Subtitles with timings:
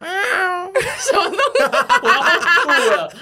[0.00, 1.62] 什么东西？
[2.02, 3.12] 我要吐了。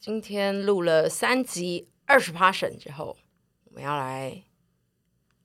[0.00, 3.16] 今天录了三集二十 passion 之后，
[3.64, 4.44] 我们要来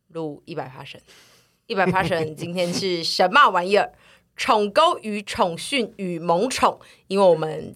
[0.10, 1.00] 录一百 passion。
[1.66, 3.92] 一百 passion 今天是什么玩意儿？
[4.38, 7.76] 宠沟与宠训与萌宠，因为我们。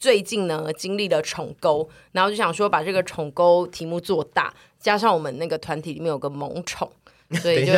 [0.00, 6.90] 最近呢，经历了宠沟，然后就想说把这个宠沟题目做大，加上我们那个团体里面有个萌宠，
[7.42, 7.72] 所以就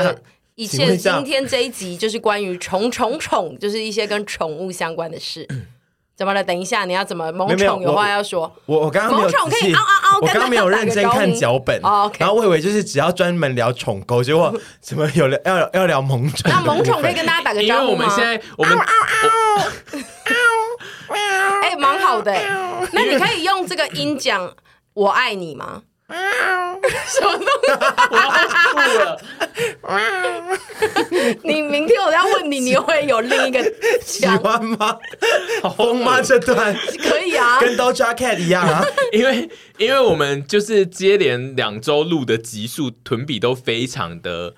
[0.55, 5.45] 一切今天这一集就是关于宠宠宠， 就是一些跟宠物相关的事。
[6.15, 6.45] 怎么了？
[6.45, 8.55] 等一下你要怎么萌宠有话要说？
[8.67, 9.75] 我我刚刚没有仔细，
[10.21, 11.81] 我刚刚没有认真看脚本，
[12.19, 16.49] 然后我以为就是只要专门聊宠沟，结果 怎么有聊要要聊萌宠？
[16.49, 18.05] 那萌宠可以跟大家打个招呼吗？
[18.05, 18.79] 因为我们现在我们。
[18.79, 18.85] 哎，
[19.95, 20.03] 蛮
[22.13, 22.33] 好的。
[22.93, 24.55] 那你可以用这个音讲
[24.95, 25.83] “我爱你”吗？
[26.13, 27.71] 什么东西？
[28.11, 28.31] 我要
[28.69, 29.19] 吐了。
[31.43, 33.65] 你明天我要问你，你会有另一个
[34.05, 34.99] 喜欢吗？
[35.77, 36.21] 疯吗？
[36.21, 38.85] 这段可以啊，跟 Doja Cat 一样啊。
[39.13, 39.49] 因为
[39.79, 44.55] 因为我们就是接连两周录的集数，囤比都非常的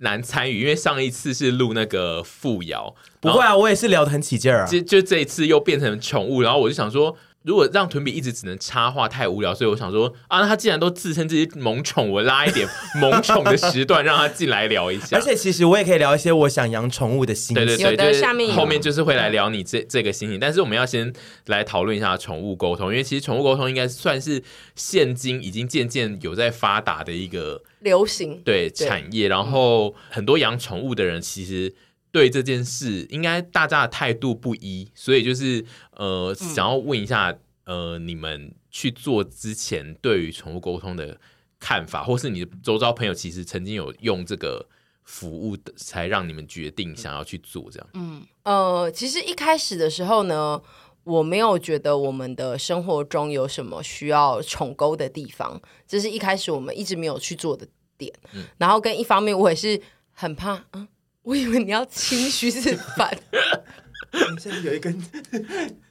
[0.00, 2.94] 难参与，因为上一次是录那个富瑶。
[3.20, 4.66] 不会啊，我也是聊得很起劲儿啊。
[4.66, 7.16] 就就这一次又变成宠物，然后我就想说，
[7.48, 12.68] 如果让屯比一直只能插话太无聊，所以我想说啊，那他既然都自称自己萌宠，我拉一点
[13.00, 15.16] 萌宠的时段让他进来聊一下。
[15.18, 17.64] 而且其实我也可以聊一些我想养宠物的心情。
[17.64, 20.38] 对对对，就是下面后面就是会来聊你这这个心情。
[20.38, 21.10] 但是我们要先
[21.46, 24.42] 来讨论一下宠物沟通，因为其实宠物沟通应该算是
[24.74, 29.26] 现今已经渐渐有在发达的一个流行对产业。
[29.26, 31.74] 然后很多养宠物的人其实。
[32.10, 41.20] 对这件事，应该大家的态度不一，所以就是呃，想要问一下，呃，你们去做之前对于宠物沟通的
[41.60, 44.66] 看法，或是你的周遭朋友其实曾经有用这个
[45.04, 47.88] 服务的，才让你们决定想要去做这样。
[47.92, 50.60] 嗯，呃，其实一开始的时候呢，
[51.04, 58.10] 我没有觉得我们的生活中有什么需要宠沟的地方，这是一开始我们一直没有去做的点。
[58.32, 59.78] 嗯，然后跟一方面，我也是
[60.12, 60.88] 很怕，嗯。
[61.28, 63.14] 我以为你要清虚是反。
[64.10, 64.98] 你现在有一根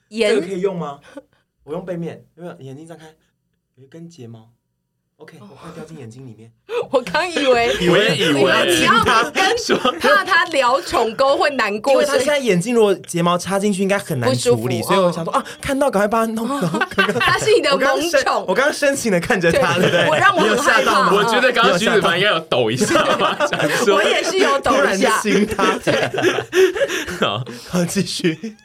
[0.10, 1.00] 眼，这个可以用吗？
[1.64, 2.58] 我用背面，有没有？
[2.60, 3.06] 眼睛张开，
[3.76, 4.52] 有一根睫毛。
[5.20, 6.52] OK，我快掉进眼睛里面。
[6.94, 16.68] 我刚以为， 以为以为你要跟 说怕他聊宠沟会难过，因为他现在眼睛如果睫毛插进去应该很难处理，所以我想说啊，看到赶快把它弄走。
[17.20, 20.08] 他是你的萌宠，我刚刚深情的看着他，对不对？
[20.08, 21.12] 我让我很害怕。
[21.12, 23.36] 我觉得刚刚徐子凡应该有抖一下吧，
[23.88, 25.20] 我也是有抖一下。
[25.20, 25.80] 心他，
[27.20, 28.56] 好，好继续。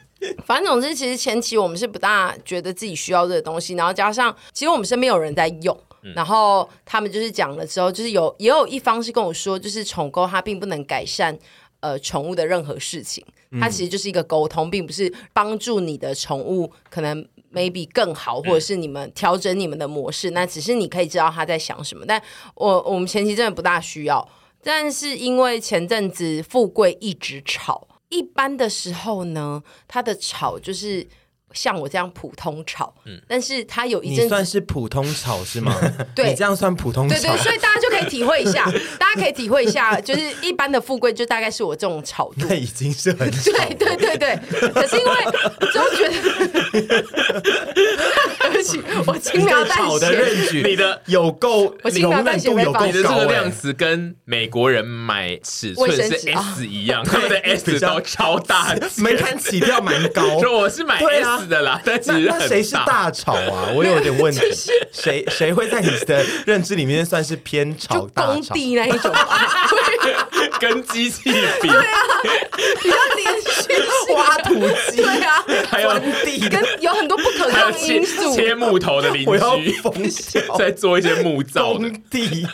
[0.45, 5.75] 反正总之，其实前期我们是不大觉得自己需要这个东西，然后加上其实我们身边有人在用。
[6.15, 11.37] 然后他们就是讲了之后，就是有也有一方是跟我说，就是宠沟它并不能改善
[11.79, 13.25] 呃宠物的任何事情，
[13.59, 22.03] 它其实就是一个沟通，并不是帮助你的宠物可能 maybe 更好，或者是你们调整你们的模式，那只是你可以知道他在想什么。
[22.05, 22.21] 但
[22.55, 24.27] 我我们前期真的不大需要，
[24.61, 31.07] 但是因为前阵子富贵一直吵，一般的时候呢，他的吵就是。
[31.53, 35.75] 像我这样普通炒，嗯，但是他有一阵算是普通炒是吗？
[36.15, 38.65] 对，你这样算普通炒，对对，所以大家就可以体会一下，
[38.99, 44.39] 大家可以体会一下，就是一般的富贵就大概是我这种炒度，那已经是很对对对对，
[44.73, 45.11] 可是因为
[45.71, 47.01] 就觉得，
[48.41, 49.99] 对不起，我轻描淡写。
[49.99, 60.39] 的，你的有够，我轻描淡写有够，你的这个量词跟美国人买尺寸是 S 一样，他们的 S 都超大，门槛起跳蛮高。
[60.39, 61.42] 说我是买 S。
[61.43, 63.11] 子的啦，但其实那谁是大。
[63.11, 63.69] 吵啊？
[63.75, 64.41] 我有点问题，
[64.91, 68.31] 谁谁会在你的认知里面算是偏吵大吵？
[68.33, 69.69] 工地那一种吧，
[70.59, 71.31] 跟机器
[71.61, 71.93] 比，对啊，
[72.81, 74.53] 比较连续挖土
[74.89, 82.47] 机，对啊，还有地跟有很多不可抗因素，切木头的邻居，我要疯笑，在做一些木造工地。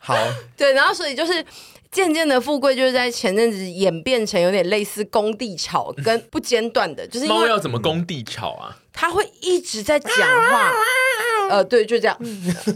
[0.00, 0.16] 好，
[0.56, 1.44] 对，然后所以就是。
[1.96, 8.76] 渐渐的，富贵就是在前阵子演变成有点类似工地吵，跟不间断的，就是猫要怎么工地吵啊？
[8.92, 10.10] 它会一直在讲
[10.50, 10.72] 话，
[11.50, 12.18] 呃，对，就这样。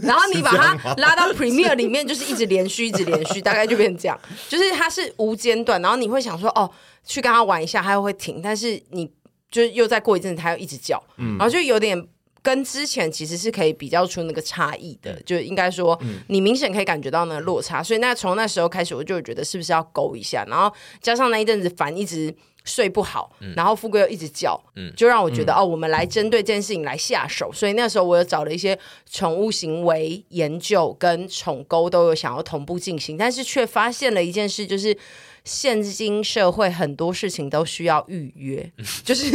[0.01, 4.17] 然后你把它 拉到 Premiere 里面，就是一直连续，一直连续，大概就变成这样，
[4.47, 5.81] 就是它是无间断。
[5.81, 6.69] 然后你会想说，哦，
[7.05, 9.09] 去跟它玩一下，它又会停，但是你
[9.51, 12.07] 就又再过一阵子，他又一直叫，然后就有点。
[12.41, 17.81] 跟之前其实是可以比较出那个差异的，嗯、就应该说，你明显可以感觉到那个落差。
[17.81, 22.33] 嗯、所以那从那时候开始，我就觉得是不是要勾一下，然后加上那一阵子烦，一直
[22.63, 27.51] 睡不好，嗯、然后富贵又一直叫，嗯、就让我觉得、嗯、哦，我们来针对这件事情来下手。
[27.51, 28.77] 所以那时候我有找了一些
[29.09, 34.97] 宠物行为研究跟宠沟都有想要同步进行，但是却发现了一件事，就是。
[35.43, 38.71] 现今社会很多事情都需要预约，
[39.03, 39.25] 就是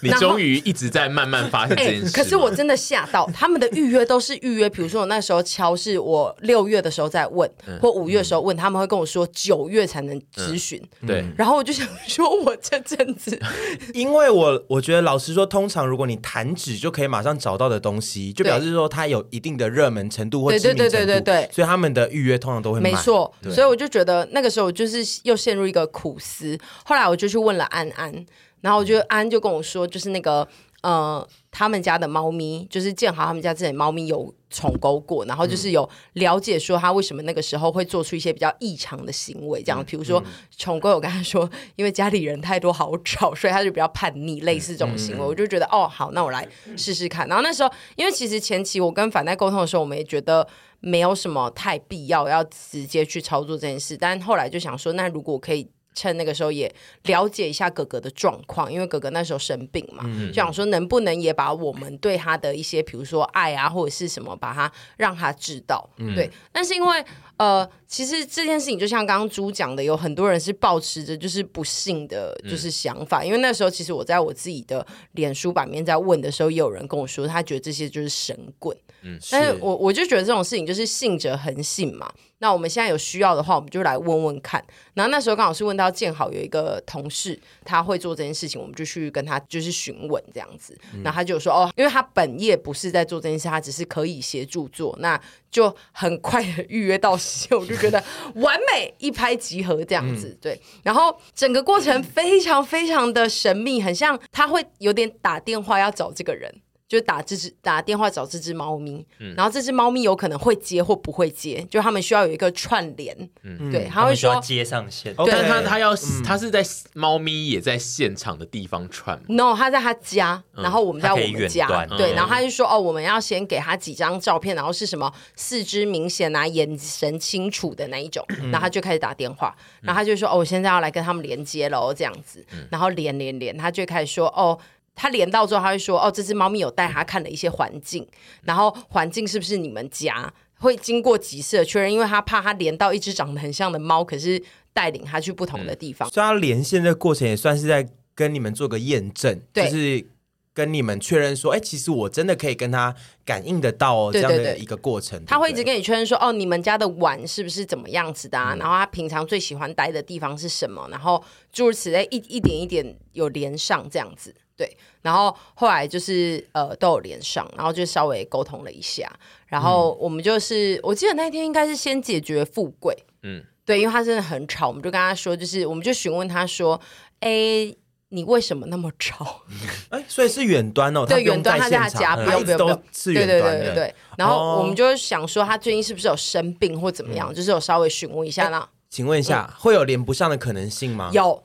[0.00, 2.12] 你终于一直在慢慢发现这件事。
[2.12, 7.50] 可是我真的吓到，他们的预约都是预约，比如说我那时候敲是我六月的时候在问，
[7.80, 10.82] 或五月的时候问，他们会跟我说九月才能咨询。
[11.06, 13.38] 对，然后我就想说，我这阵子，
[13.94, 23.32] 因为我我觉得老实说，通常如果你弹指就可以马上找到的东西，就表示说它有一定的热门程度或知名程度，对对对对对，所以他们的预约通常都会没错。
[23.50, 25.35] 所以我就觉得那个时候就是又。
[25.36, 28.26] 陷入一个苦思，后来我就去问了安安，
[28.60, 30.46] 然后我就安就跟我说，就是那个
[30.82, 31.26] 呃，
[31.58, 40.22] 他们家的猫咪，就是建豪他们家这里猫咪有宠沟过，然后就是有了解说他为什么那个时候会做出一些比较异常的行为，这样，比如说
[40.54, 47.26] 宠沟有跟他说，因为家里人太多好吵，所以他就比较叛逆，类似这种行为，我就觉得哦，好，那我来试试看。
[47.26, 50.46] 然后那时候，因为其实前期我跟反代沟通的时候，我们也觉得。
[50.78, 55.66] 没有什么太必要要直接去操作这件事，但后来就想说，那如果可以
[55.96, 56.72] 趁那个时候也
[57.04, 66.30] 了解一下哥哥的状况，因为哥哥那时候生病嘛，嗯、就想说能不能也把我们对他的一些，比如说爱啊或者是什么，把他让他知道，嗯、对。
[66.52, 67.04] 但是因为
[67.38, 73.22] 呃，其实这件事情就像刚刚猪讲的，有很多人是抱持着就是不幸的，就是想法。
[73.22, 78.76] 嗯、因为那时候其实我在我自己的脸书版面在问的时候，也有人跟我说，他觉得这些就是神棍。
[79.02, 82.10] 嗯，但是我我就觉得这种事情就是信者恒信嘛。
[82.38, 84.62] 那我们现在有需要的话，我们就来问问看。
[84.92, 90.76] 然后那时候刚好是问到建好有一个同事，他会做这件事情，我们就去跟他就是询问这样子。
[91.02, 95.18] 然后他就说哦，因为他本业不是在做这件事，他只是可以协助做，那
[95.50, 97.16] 就很快的预约到
[97.50, 98.02] 我就觉得
[98.34, 100.36] 完美一拍即合这样子。
[100.40, 106.54] 对，然后整个过程非常非常的神秘，很像他会有点打电话要找这个人。
[106.88, 134.56] 就打这只打电话找这只猫咪，嗯、然后这只猫咪有可能会接或不会接，就他们需要有一个串联，嗯、对，他会说他接上线，对但他他要、嗯、他是在猫咪也在现场的地方串，no，他在他家，然后我们在我们家，嗯、对，然后他就说哦，我们要先给他几张照片，然后是什么四肢明显啊，眼神清楚的那一种，然后他就开始打电话，然后他就说哦，我现在要来跟他们连接喽，这样子，然后连连连，他就开始说哦。
[134.96, 138.04] 他连到之后，他会说：“哦，这只猫咪有带他看了一些环境，
[138.42, 140.32] 然后环境是不是你们家？
[140.58, 146.08] 会经过几次的确认，因为他怕他连到一只长得很像的猫，可是带领他去不同的地方。
[146.08, 150.06] 嗯、所以他连线的过程也算是在跟你们做个验证，就是
[150.54, 155.22] 跟你们确认说，哎，其实我真的可以跟他感应得到哦，这样的一个过程。
[155.26, 158.54] 他会一直跟你确认说，哦，你们家的碗是不是怎么样子的啊？
[158.54, 160.88] 嗯、然后他平常最喜欢待的地方是什么？
[160.90, 161.22] 然后
[161.52, 169.06] 诸如此类，一一点一点有连上这样子。”对，然后后来就是呃都有连上，然后就稍微沟通了一下，
[169.46, 176.80] 然后我们就是、嗯、我记得那天应该是先解决富贵，嗯，对，因为他真的很吵，我们就跟他说，就是我们就询问他说，
[177.20, 177.70] 哎，
[178.08, 179.42] 你为什么那么吵？
[179.90, 183.94] 哎，所以是远端哦，对，远端他在他家，不用不用不用，是远端的，对对对对。
[184.16, 187.30] 然后我们就想说，他最近是不是有生病或怎么样？
[187.30, 188.66] 嗯、就是有稍微询问一下呢。
[188.88, 191.10] 请问一下，嗯、会有连不上的可能性吗？
[191.12, 191.42] 有。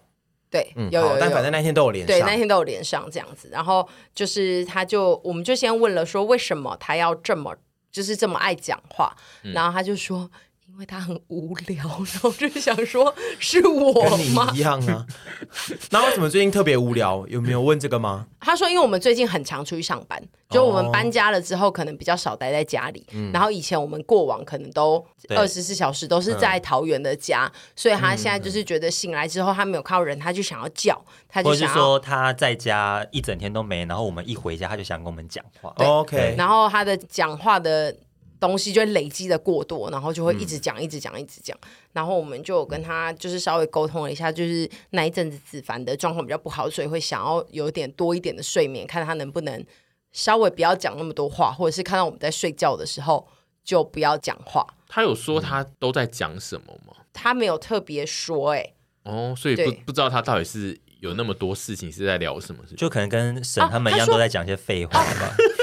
[0.52, 3.50] 对，嗯、有，有，有，但反正那天都有连上，对，那天都有连上这样子。
[3.52, 7.56] 然后就是，他就，我们就先问了，说为什么他要这么，
[7.90, 9.16] 就是这么爱讲话。
[9.44, 10.30] 嗯、然后他就说，
[10.74, 13.92] 因为他很无聊， 然后就想说是我
[14.34, 14.46] 吗？
[14.46, 15.06] 跟你一样啊。
[15.92, 17.26] 那为什么最近特别无聊？
[17.28, 18.26] 有没有问这个吗？
[18.40, 23.06] 他说，因为我们最近很常出去上班，就我们搬家了之后，可能比较少待在家里。
[23.10, 35.74] 哦、然后以前我们过往可能都二十四小时都是在桃园的家，嗯、所以他现在就是觉得醒来之后他没有看到人，他就想要叫，他就是说他在家一整天都没，然后我们一回家他就想跟我们讲话。
[35.78, 37.94] 对 OK，然后他的讲话的。
[38.42, 41.56] 东西就会累积的过多，然后就会一直讲，一直讲，一直讲。
[41.94, 49.64] 然后我们就跟他就是稍微沟通了一下，就是那一阵子子凡的状况比较不好，所以会想要有点多一点的睡眠，看他能不能
[50.12, 53.28] 稍微不要讲那么多话，或者是看到我们在睡觉的时候
[53.64, 54.66] 就不要讲话。
[54.90, 56.96] 他有说他都在讲什么吗？
[57.14, 58.60] 他没有特别说、欸，
[59.04, 65.36] 哎，哦，所以不不知道他到底是有那么多事情是在聊什么，就可能跟沈他们一样都在讲一些废话吧。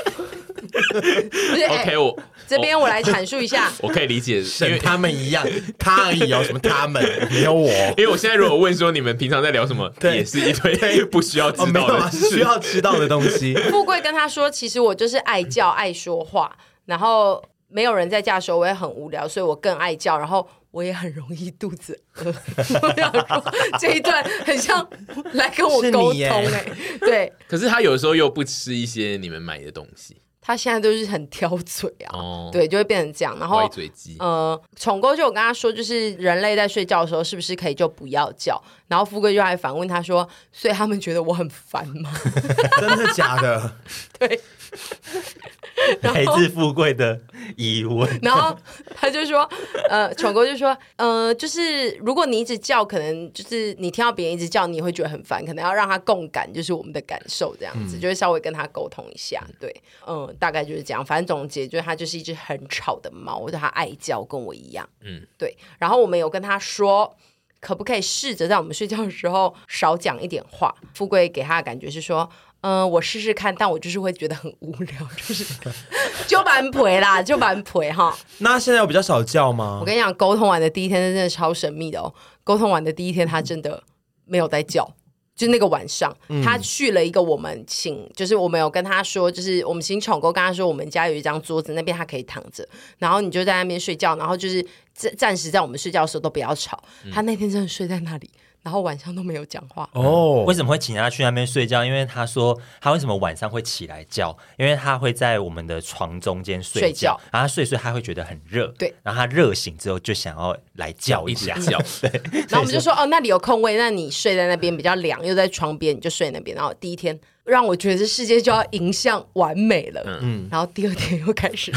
[1.68, 5.46] OK，我这边我来阐述一下， 我可以理解， 因为他们一样，
[5.78, 13.54] 他而已哦，什么他们没有我，因为我现在如果问说你们平常在聊什么，也是一堆不需要知道的，需要知道的东西。
[13.70, 16.56] 富贵跟他说，其实我就是爱叫爱说话，
[16.86, 22.34] 然后没有人在家的时候，我也很无聊，所以我更爱叫，然后我也很容易肚子饿。
[22.82, 23.44] 我想说
[23.78, 24.88] 这一段很像
[25.32, 26.64] 来跟我沟通哎，
[27.00, 27.32] 对。
[27.46, 30.16] 可是他有时候又不吃一些你们买的东西。
[30.48, 33.38] 他现在都是很挑嘴啊，哦、对，就会变成这样。
[33.38, 33.70] 然后，
[34.18, 38.58] 呃，宠哥就我跟他说，就是人类在睡觉的时候，是不是可以就不要叫？
[38.86, 42.10] 然后富贵就还反问他说：“所以他们觉得我很烦吗？”
[42.80, 43.76] 真的假的？
[44.18, 44.40] 对。
[46.02, 47.18] 来自富贵的
[47.56, 48.54] 疑问，然后
[48.96, 49.48] 他就说
[49.88, 59.42] ：“呃，宠哥就说，呃，就是如果你一直叫，可能就是你听到别人一直叫，你会觉得很烦，可能要让他共感，就是我们的感受这样子，嗯、就会稍微跟他沟通一下。
[59.60, 59.74] 对，
[60.06, 61.04] 嗯，大概就是这样。
[61.04, 64.88] 反正总结就是，它就是一只很吵的猫，或者他爱叫，跟我一样。
[65.02, 65.56] 嗯，对。
[65.78, 67.16] 然后我们有跟他说，
[67.60, 70.74] 可不可以试着在我们睡觉的时候少讲一点话？
[70.94, 72.28] 富贵给他的感觉是说。”
[72.60, 75.44] 嗯、呃，我试试看，但我就是会觉得很无聊，就是
[76.26, 78.12] 就蛮陪啦，就蛮陪哈。
[78.38, 79.78] 那现在有比较少叫吗？
[79.80, 82.12] 我跟你讲，沟通完的第一天真的超神秘的哦。
[82.42, 83.80] 沟通完的第一天，他真的
[84.24, 84.92] 没有在叫，
[85.38, 92.68] 就那个晚上，嗯、他去了一个我们请，就是我们有跟他说，就是我们请宠物跟他说，我们家有一张桌子，那边他可以躺着，
[92.98, 94.60] 然后你就在那边睡觉，然后就是
[94.92, 96.82] 暂暂时在我们睡觉的时候都不要吵。
[97.04, 98.28] 嗯、他那天真的睡在那里。
[98.68, 100.44] 然后晚上都没有讲话哦。
[100.46, 101.82] 为什么会请他去那边睡觉？
[101.82, 104.36] 因为他说他为什么晚上会起来叫？
[104.58, 108.94] 因为他会在我们的床中间睡觉，睡觉然后他睡睡他会觉得很热，对。
[109.02, 111.78] 然后他热醒之后就想要来叫一下，叫。
[112.02, 112.10] 对。
[112.50, 116.54] 然后我们就说哦，那里有空位，那你睡在那边比较凉，又在床边，你就睡那边。
[116.54, 117.18] 然后第一天
[117.48, 120.46] 让我觉得这世界就要迎向完美了，嗯。
[120.50, 121.72] 然后第二天又开始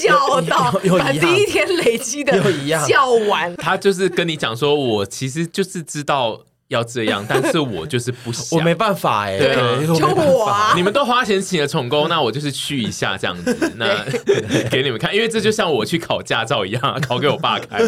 [0.00, 3.54] 叫到 把第一天累积的又一样叫完。
[3.56, 6.40] 他就是跟你讲说，我其实就是知道。
[6.70, 14.04] 要这样，但是我就是不想，我没办法哎，对，就我啊，你们都花钱请了宠工， 那我就是去一下这样子，那
[14.70, 17.84] 给你们看，因为这就像我去考驾照一样， 考给我爸看，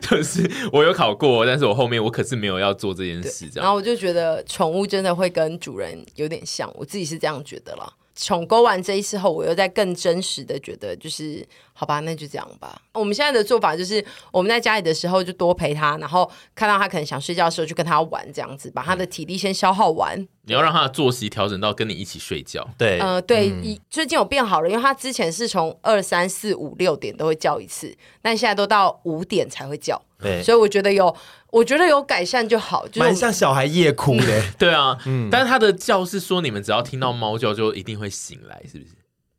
[0.00, 3.64] 就是我有考过，但是我后面我可是没有要做这件事，这样。
[3.64, 7.92] 然后我就觉得宠物真的会跟主人有点像，我自己是这样觉得了。
[8.20, 12.82] 重勾完这一次后，我又在更真实的觉得，就是好吧，那就这样吧。
[12.92, 20.26] 我们现在的做法就是，我们在家里的时候就多陪他，然后看到他可能想睡觉的时候，就跟他玩，这样子把他的体力先消耗完。
[20.48, 22.66] 你要让他的作息调整到跟你一起睡觉。
[22.76, 30.00] 对，呃，对，嗯、最近有变好了，因为他之前是从二三四五六点都会叫一次，但现在都到五点才会叫。
[30.18, 31.14] 对，所以我觉得有。
[31.50, 34.38] 我觉得有改善就好，就蛮像小孩夜哭的。
[34.38, 38.90] 嗯、 对啊，嗯，但是他的叫是说，你们只要听到猫叫就一定会醒来，是不是？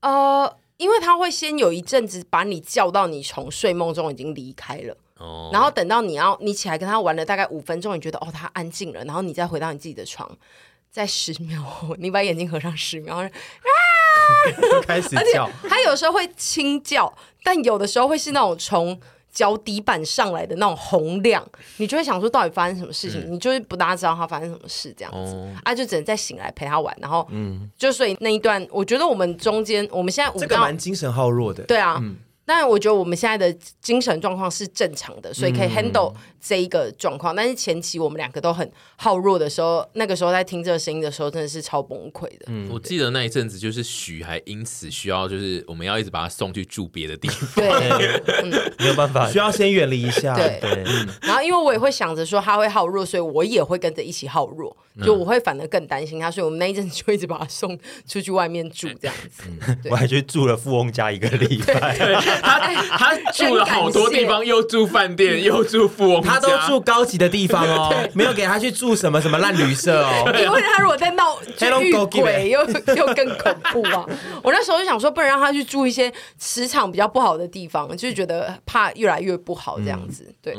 [0.02, 10.28] 呃，因为他会先有一阵子把你叫到你从睡梦中已经离开了，哦，然后等到你要你起来跟他玩了大概五分钟，你觉得哦他安静了，然后你再回到你自己的床，
[10.92, 13.28] 在十秒后 你把眼睛合上十秒， 啊，
[14.88, 17.12] 开始叫，他有时候会轻叫，
[17.44, 19.00] 但有的时候会是那种从。
[19.32, 23.22] 脚底板上来的那种洪亮，你就会想说到底发生什么事情？
[23.22, 32.00] 嗯、你就是不大知道他发生什么事这样子，哦、啊，就只能再醒来陪他玩，然后，嗯，就所以那一段，我觉得我们中间，我们现在五个这个蛮精神耗弱的，对啊。
[32.02, 32.18] 嗯
[32.50, 37.36] 但我觉得我们现在的精神状况是正常的，所以可以 handle 这一个状况。
[37.36, 42.46] 嗯、但是前期我们两个都很耗弱的时候，那个时候在听这个声音的时候，真的是超崩溃的。
[42.48, 47.70] 嗯，我记得那一阵子就是许还因此需要，就是我们要一直把他送去住别的地方， 对，
[48.42, 50.34] 嗯、没有办法，需要先远离一下。
[50.34, 50.84] 对，对。
[50.88, 57.78] 嗯、然后因为我也会想着说他会耗弱，所以我也会跟着一起耗弱，就我会反而更担心他，所以我们那一阵子就一直把他送
[58.08, 59.44] 出去外面住这样子。
[59.90, 61.98] 我还去住了富翁家一个礼拜。
[62.42, 62.60] 他
[62.98, 70.32] 他住了好多地方，又住饭店，又住富翁，他都住高级的地方哦， 没有给他去住什么什么烂旅社哦。
[70.40, 71.40] 因为他如果在闹
[71.82, 72.60] 遇鬼， 又
[72.96, 74.06] 又更恐怖啊！
[74.44, 80.34] 我那时候就想说，不能让他去住一些磁场比较不好的地方，就是觉得怕越来越不好这样子。
[80.42, 80.56] 对，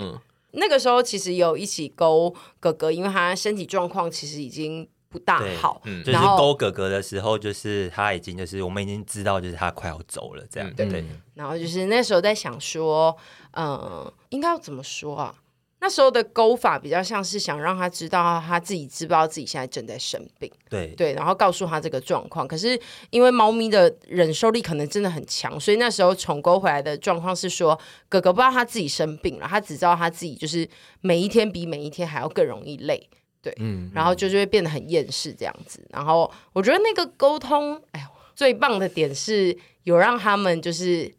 [0.52, 4.88] 那个时候其实有一起勾哥哥，因为他身体状况其实已经。
[5.12, 11.04] 不大好，嗯，就是勾哥哥的时候，就是他已经就是我们已经知道，就是他快要走了，这样，对对。
[11.34, 13.16] 然后就是那时候在想说，
[13.54, 15.34] 嗯，应该要怎么说啊？
[15.80, 22.46] 那时候的勾法比较像是想让他知道他自己知不知道自己现在正在生病，对对，然后告诉他这个状况。
[22.46, 30.68] 可是因为猫咪的忍受力可能真的很强，所以那时候重勾回来的状况是说，哥哥不知道他自己生病了，他只知道他自己就是
[31.00, 33.08] 每一天比每一天还要更容易累。
[33.42, 35.82] 对，嗯，然后就就会变得很厌世这样子。
[35.90, 41.10] 然后我觉得那个沟通，哎呦，最棒的点是有让他们就是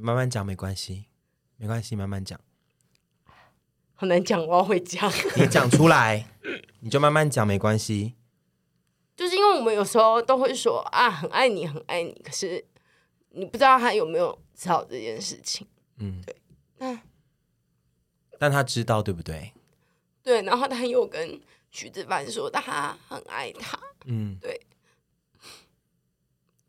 [0.00, 1.06] 慢慢讲，没关系，
[1.56, 2.40] 没关系，慢慢讲。
[3.94, 5.10] 很难讲，我要回家。
[5.36, 6.24] 你讲出来，
[6.80, 8.14] 你就慢慢讲，没关系。
[9.16, 12.64] 就是因为我们有时候都会说啊，很爱你，很爱你，可是
[13.30, 15.66] 你不知道他有没有知道这件事情。
[15.96, 16.36] 嗯，对，
[16.78, 17.00] 那。
[18.38, 19.52] 但他知道对不对？
[20.22, 21.40] 对，然后他又跟
[21.72, 23.76] 徐子凡说他很爱他。
[24.04, 24.60] 嗯，对。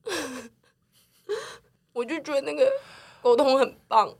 [1.94, 2.72] 我就觉得那个
[3.22, 4.14] 沟通很棒。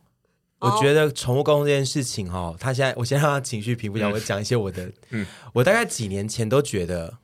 [0.60, 4.92] 我觉得宠物沟通这件事情哦，他现在我先让他情绪平复一下，我讲一些我的。
[5.12, 7.18] 嗯，我大概几年前都觉得，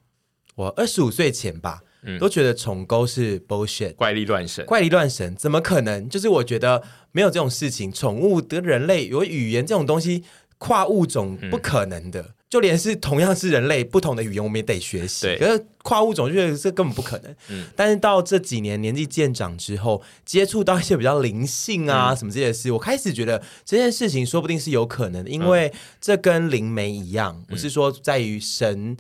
[0.55, 6.08] 我二十五岁前吧，嗯，都觉得宠沟是 bullshit，怪力乱神，怪力乱神，怎么可能？
[6.08, 6.84] 就是我觉得。
[7.15, 10.25] 没有这种事情，宠物的人类有语言这种东西，
[10.57, 12.21] 跨物种不可能的。
[12.21, 15.35] 嗯、就连是同样是人类，不同的语言我们也得学习。
[15.38, 17.35] 可是跨物种就觉得这根本不可能。
[17.50, 28.97] 嗯、但是到这几年年纪渐长之后，接触到一些比较灵性啊、嗯、什么这些事，我开始觉得这件事情说不定是有可能的，因为这跟灵媒一样，不、嗯、是说在于神。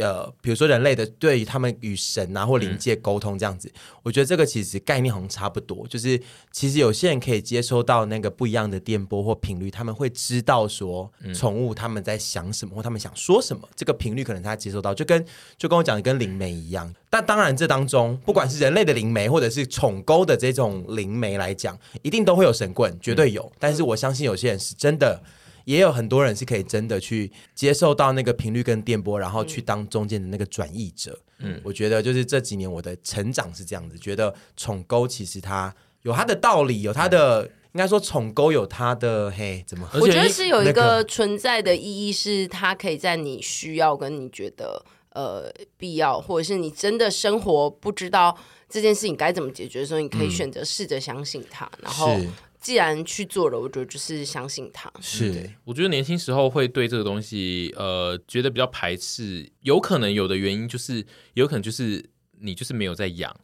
[0.00, 5.86] 呃，比如说人类的对于他们与神啊或灵界沟通这样子，嗯、我觉得这个其实概念好像差不多。
[5.86, 13.68] 就是其实有些人可以接收到那个不一样的电波或频率，他们会知道说宠物他们在想什么或他们想说什么。
[13.76, 15.24] 这个频率可能他接收到，就跟
[15.58, 16.92] 就跟我讲的跟灵媒一样。
[17.10, 23.52] 但当然这当中，不管是人类的灵媒或者是宠沟的这种灵媒来讲，一定都会有神棍，绝对有。
[23.58, 25.22] 但是我相信有些人是真的。
[25.64, 31.18] 也有很多人是可以真的去接受到那个频率跟电波，然后去当中间的那个转译者。
[31.38, 39.88] 嗯，我觉得就是这几年我的成长是这样子，觉得宠沟其实它有它的道理，有它的应该说宠沟有它的嘿怎么？
[39.94, 44.84] 我觉得是有一个存在的意义，是它可以在你需要跟你觉得
[45.14, 48.36] 呃必要，或者是你真的生活不知道
[48.68, 52.18] 这件事情该怎么解决的时候，你可以选择试着相信它，然后。
[52.60, 54.92] 既然去做了，我觉得就是相信他。
[55.00, 59.50] 是，我觉得年轻时候会对这个东西，呃，觉得比较排斥。
[59.60, 62.04] 有可能有的原因就是，有可能就是
[62.38, 63.34] 你就是没有在养。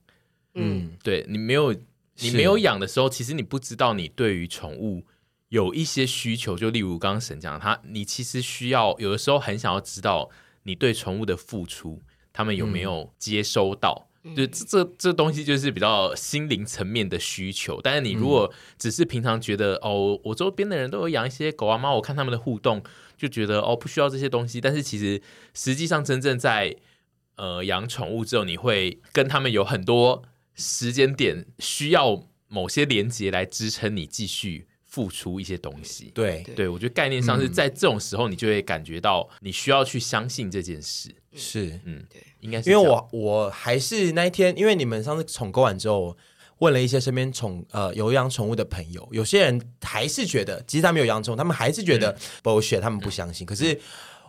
[0.54, 1.72] 嗯，对你没有，
[2.18, 5.06] 你没有养的时候，其实你不知道你对于宠物
[5.48, 6.54] 有一些需求。
[6.56, 10.28] 就例如刚刚沈讲，他你其实需要有的时候很想要知道
[10.64, 12.02] 你对宠物的付出，
[12.32, 14.02] 他们有没有接收到。
[14.02, 22.82] 嗯就这这这东西就是比较心灵层面的需求，但是你如果只是平常觉得、嗯、哦，我周边的人都有养一些狗啊猫，我看他们的互动
[23.16, 25.20] 就觉得哦不需要这些东西，但是其实
[25.54, 26.74] 实际上真正在
[27.36, 30.22] 呃养宠物之后，你会跟他们有很多
[30.54, 36.10] 时间点需要某些连接来支撑你继续付出一些东西。
[36.14, 36.42] 对。
[36.56, 41.14] 对，我觉得概念上是在这种时候，你就会感觉到你需要去相信这件事。
[41.34, 42.22] 是，嗯，对。
[42.40, 46.16] 应该是因为我我还是那一天，因为你们上次宠购完之后，
[46.60, 53.44] 问了一些身边宠呃有养宠物的朋友，有些人还是觉得，其实他们有养宠物，他们还是觉得 bullshit，他们不相信。
[53.44, 53.78] 嗯、可是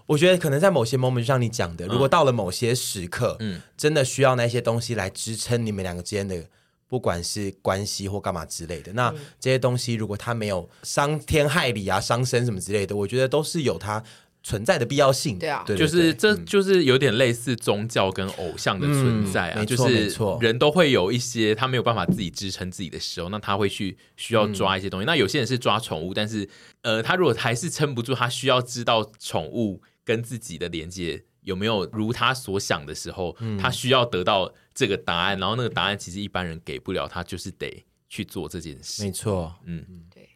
[0.05, 6.43] 我觉得可能在某些 moment，就像你讲的，如果到了某些时刻，嗯，真的需要那些东西来支撑你们两个之间的，
[6.87, 14.03] 不管是关系或干嘛之类的，那这些东西如果它没有伤天害理啊、伤身什么之类的，我觉得都是有它。
[14.43, 25.05] 存在的必要性，对啊，就是这就是有点类似宗教跟偶像的存在啊，就是人都会有一些他没有办法自己支撑自己的时候，那他会去需要抓一些东西。
[25.05, 26.47] 那有些人是抓宠物，但是
[26.81, 39.01] 呃，他如果还是撑不住，他需要知道宠物跟自己的连接有没有如他所想的时候，他需要得到这个答案，然后那个答案其实一般人给不了，他就是得去做这件事。
[39.01, 40.29] 没错，嗯，对。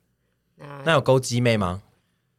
[0.85, 1.83] 那有勾机妹吗？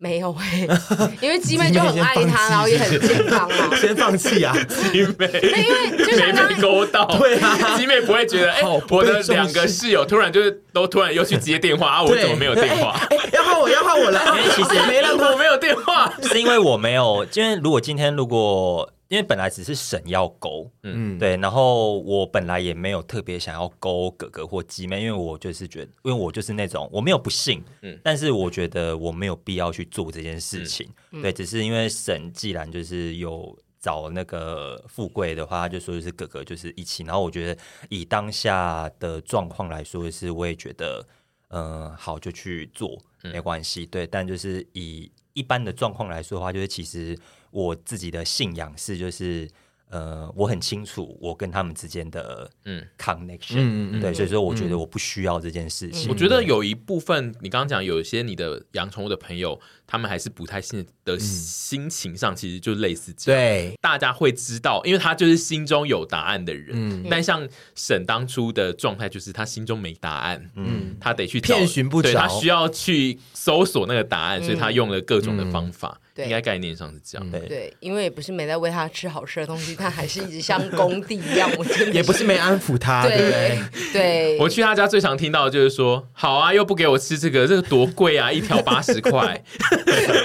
[0.03, 0.67] 没有哎，
[1.23, 3.71] 因为鸡妹就很爱他，然后也很健康啊。
[3.81, 4.53] 先放弃啊，
[4.91, 5.31] 鸡妹。
[5.31, 13.01] 那因为就像刚刚勾到，对啊，鸡妹不会觉得哎，我的两个室友突然就是都突然又去接电话啊，我怎么没有电话？
[13.33, 14.21] 要换我，要换我了。
[14.27, 18.91] 因为其实没让我没有电话， 是因为我没有，因为如果今天如果。
[19.13, 41.07] 因为本来只是神要勾，嗯，对，然后我本来也没有特别想要勾哥哥或鸡妹，因为我就是觉得，因为我就是那种我没有不信，嗯，但是我觉得我没有必要去做这件事情，嗯、对，只是因为神既然就是有找那个富贵的话，他就说就是哥哥就是一起，然后我觉得以当下的状况来说，是我也觉得，
[41.49, 47.15] 嗯、呃，好就去做没关系，对，但就是以一般的状况来说的话，就是其实。
[47.53, 49.49] 我自己的信仰是，就是
[49.91, 52.83] 呃，我很清楚我跟他们之间的嗯。
[52.99, 56.09] connection，嗯对，所以说我觉得我不需要这件事情。
[56.09, 63.41] 我觉得有一部分，你刚刚讲有一些你的养宠物的朋友，他们还是不太信的心情上，其实就类似这样。
[63.41, 66.71] 对，大家会知道，因为他就是心中有答案的人。
[66.73, 76.01] 嗯，但像沈当初的状态，就是他心中没答案，嗯，他得去遍寻不着，他需要去搜索那个答案，所以他用了各种的方法。
[76.17, 83.59] 应该概念上是这样，对，对，因为也不是没在喂他吃好吃的东西，他还是一直像工地一样， 我真的也不是没安抚他，对对？
[83.93, 89.43] 对，我去他家最常听到的就是说，好啊，又不给我吃这个，这个多贵啊，一条八十块，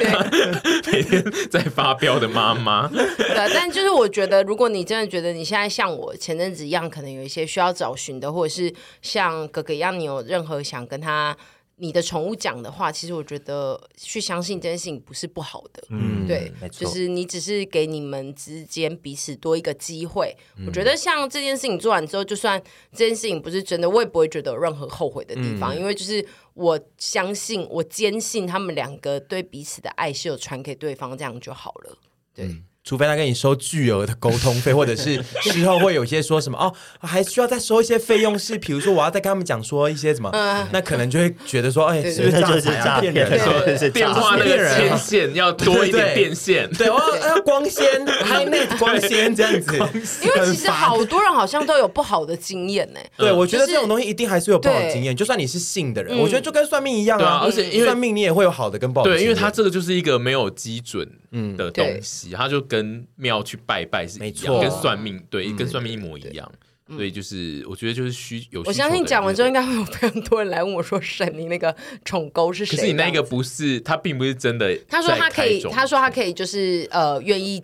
[0.92, 2.88] 每天在发飙的妈妈。
[2.90, 11.36] 对，但就是我觉得，如果你真的觉得你现在像我前阵子一样，可能有一些需要找寻的，或者是像哥哥一样，你有任何想跟他。
[11.80, 20.36] 你的宠物讲的话，其实我觉得去相信这件事情不是不好的，嗯，对，没错，就是你只是给你们之间彼此多一个机会。
[20.58, 22.62] 嗯，我觉得像这件事情做完之后，就算
[22.92, 31.98] 这件事情不是真的，我也不会觉得有任何后悔的地方，嗯，因为就是我相信，我坚信他们两个对彼此的爱是有传给对方，这样就好了，
[32.34, 32.46] 对。
[32.46, 40.32] 嗯除非他跟你收巨额的沟通费，或者是 事后会有一些说什么哦，还需要再收一些费用，是比如说我要再跟他们讲说一些什么，
[40.72, 43.02] 那可能就会觉得说，哎，是不是诈骗啊？
[43.02, 43.78] 骗人？
[43.78, 46.98] 说电话那个牵线要多一点电线，对，我
[47.28, 49.76] 要光纤，HiNet 光纤这样子。
[50.24, 53.00] 因为其实好多人好像都有不好的经验呢。
[53.18, 59.12] 对，我觉得这种东西一定还是有不好的经验，就算你是信的人，我觉得就跟算命一样啊，而且因为算命你也会有好的跟不好的。
[59.12, 63.56] 对，因为他这个就是一个没有基准的东西，他就跟庙去。
[63.68, 66.50] 拜拜是一样，跟算命对，跟算命一模一样，
[66.88, 68.64] 所以就是我觉得就是需有。
[68.66, 74.74] 我相信讲完之后，应该会有非常多人来问我说：“沈，你那个宠沟是谁？”可是你那个不是，他并不是真的。
[74.88, 77.62] 他说他可以，他说他可以，就是呃，愿意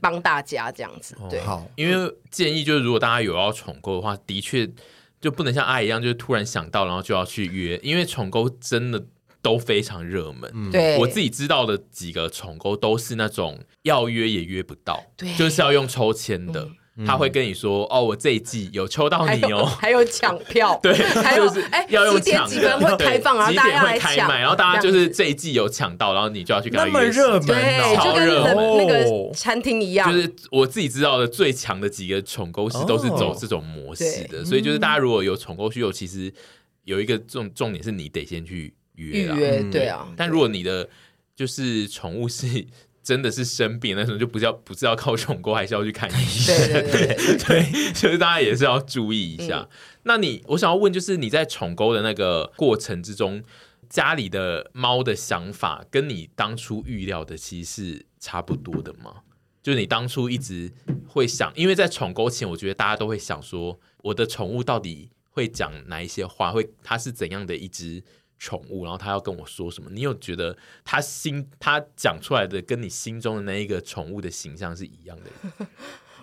[0.00, 1.14] 帮大家这样子。
[1.30, 4.68] 对，好，因为建议就是，如果大家有要宠沟的话，的确
[5.20, 9.04] 就不能像阿姨一样，就是突然想到，然后就要去约，因为宠沟真的。
[9.46, 16.68] 都非常热门，对，我自己知道的几个宠沟都是那种要约也约不到，对，就是要用抽签的，
[17.06, 28.26] 他会跟你说哦，我这一季有抽到你哦，还有抢票， 对，还有哎，要用抢几点会开放，然后大家来抢，然后大家就是这一季有抢到，然后你就要去跟他约，那么热门，对，就跟
[28.78, 36.34] 那个餐厅一样，就是我自己知道的最强的几个宠沟是都是走这种模式的，所以就是大家如果有宠沟需求，其实
[36.82, 38.74] 有一个重重点是你得先去。
[38.96, 40.88] 预约对啊，但如果你的
[41.34, 42.66] 就是宠物是
[43.02, 46.56] 真的是生病那种，就不是要不是要靠宠沟，还是要去看医生。
[46.56, 47.06] 对对对，
[47.38, 49.60] 对，对，就是大家也是要注意一下。
[49.60, 49.68] 嗯、
[50.02, 53.44] 那你我想要问，就是你在宠沟的那个过程之中，
[53.88, 59.18] 家里的猫的想法跟你当初预料的其实是差不多的吗？
[59.62, 60.72] 就是你当初一直
[61.06, 68.02] 会想，因为在宠沟前，我觉得大家都会想说，我的宠物到底会讲哪一些话，会它是怎样的一只。
[68.38, 69.88] 宠物，然后他要跟我说什么？
[69.90, 75.30] 你有觉得他心他讲出来的跟你心中的那一个宠物的形象是一样的？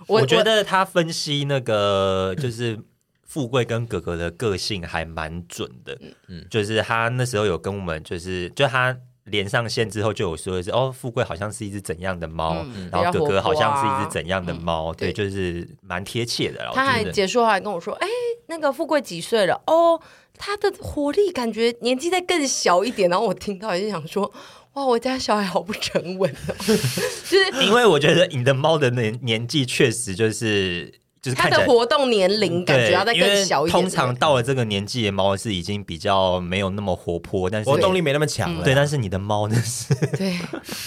[0.08, 2.80] 我，我觉得他分析那个 就是
[3.24, 5.98] 富贵跟哥哥的个性还蛮准的。
[6.28, 16.70] 嗯，就是他那时候有跟我们，就是就他连上线之后就有说的是哦，富贵好像是一只怎样的猫，嗯、然后哥哥好像是一只怎样的猫，嗯、对，就是蛮贴切的。
[16.74, 18.08] 他还结束后还跟我说：“哎，
[18.48, 19.64] 那个富贵几岁了？
[19.68, 20.00] 哦。”
[20.38, 24.32] 他的活力感觉年纪再更小一点，然后我听到也是想说，
[24.74, 26.56] 哇，我家小孩好不沉稳哦。
[26.66, 30.92] 就是因为我觉得你的猫的年年纪确实就是
[31.22, 33.82] 就是它的活动年龄感觉要再更小一点。
[33.82, 38.64] 通常到了这个年纪的猫是已经比较没有那么活泼，但是活动力没那么强了。
[38.64, 39.94] 对，但是你的猫呢是？
[40.18, 40.38] 对，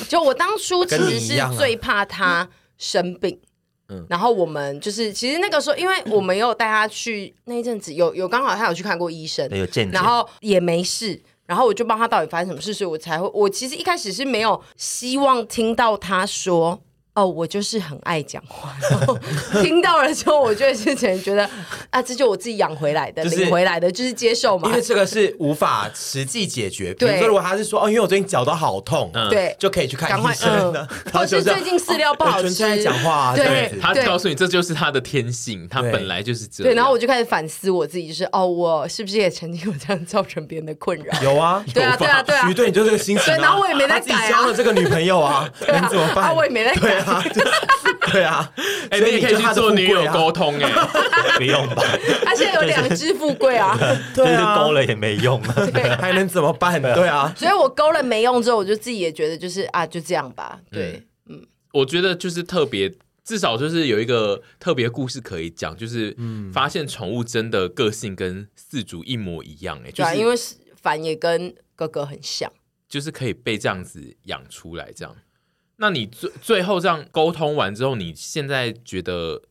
[0.08, 3.38] 就我当初其实是最怕它生病。
[3.88, 16.80] 嗯，然后我们就是，其实那个时候，因为我们有带他去那一阵子，有有刚好他有去看过医生，有见，然后也没事，然后我就帮他到底发生什么事，所以我才会，我其实一开始是没有希望听到他说。
[17.16, 19.18] 哦，我就是很爱讲话，然后
[19.62, 21.48] 听到了之后，我就会之前觉得
[21.88, 24.68] 啊，这就我自己养回来的，领、就是、回来的，就是接受嘛。
[24.68, 26.92] 因为这个是无法实际解决。
[26.92, 30.74] 比如说，如果他是说哦，因为我最近脚都好痛，对、嗯，就可以去看医生。
[30.74, 33.34] 嗯、或是最近饲料不好吃，爱讲话。
[33.34, 36.70] 对，他告诉你这就是他的天性，他本来就是这样。
[36.70, 41.22] 对，然后我就开始反思我自己，就是哦，我是不是也曾经有这样造成别人的困扰？
[41.22, 42.46] 有啊，对啊，对啊，对啊。
[42.46, 43.36] 徐队，你就是个心情、啊。
[43.36, 44.30] 对，然后我也没在改啊。
[44.30, 46.26] 交了这个女朋友啊， 你怎么办？
[46.26, 47.05] 啊，我也没在改。
[47.06, 47.24] 啊，
[48.12, 48.52] 对啊，
[48.90, 51.82] 哎、欸，你也可以去做女友沟通哎、欸， 不用吧？
[52.24, 53.76] 他现在有两只富贵啊，
[54.14, 55.42] 对啊，勾了也没用，
[56.00, 56.80] 还能怎么办？
[56.82, 56.94] 呢？
[56.94, 60.60] 对啊，所以我勾了没用之后，我就自己也觉得就是啊，就这样吧。
[60.70, 61.46] 对，嗯，嗯。
[61.72, 62.92] 我觉得就是特别，
[63.24, 70.34] 至少就是有一个特别故事可以讲，就是嗯，发现宠物真的个性跟四主一模一样哎、欸，就是、对、啊、因为
[70.80, 72.50] 凡也跟哥哥很像，
[72.88, 75.14] 就是可以被这样子养出来这样。
[75.76, 79.42] 那你最最后这样沟通完之后，你现在觉得，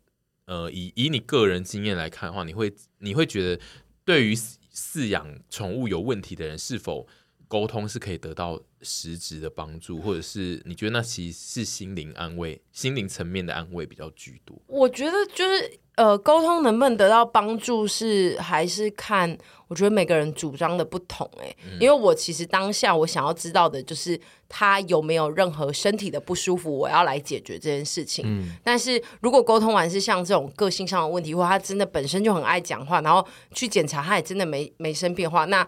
[0.45, 3.61] 呃，以以你个人经验来看的话，你会你会觉得，
[4.03, 7.07] 对于饲养宠物有问题的人，是否
[7.47, 14.59] 沟通是可以得到实质的帮助，或者是你觉得那其实是心灵安慰、心灵层面的安慰比较居多？
[14.67, 15.79] 我觉得就是。
[15.95, 28.23] 呃，沟通能不能得到帮助是还是看，我觉得每个人主张的不同哎、因为我其实当下我想要知道的就是他有没有任何身体的不舒服，我要来解决这件事情。
[28.28, 35.67] 嗯，但是如果沟通完是像这种个性上的问题，或他真的本身就很爱讲话，然后去检查他也真的没没生变化，那。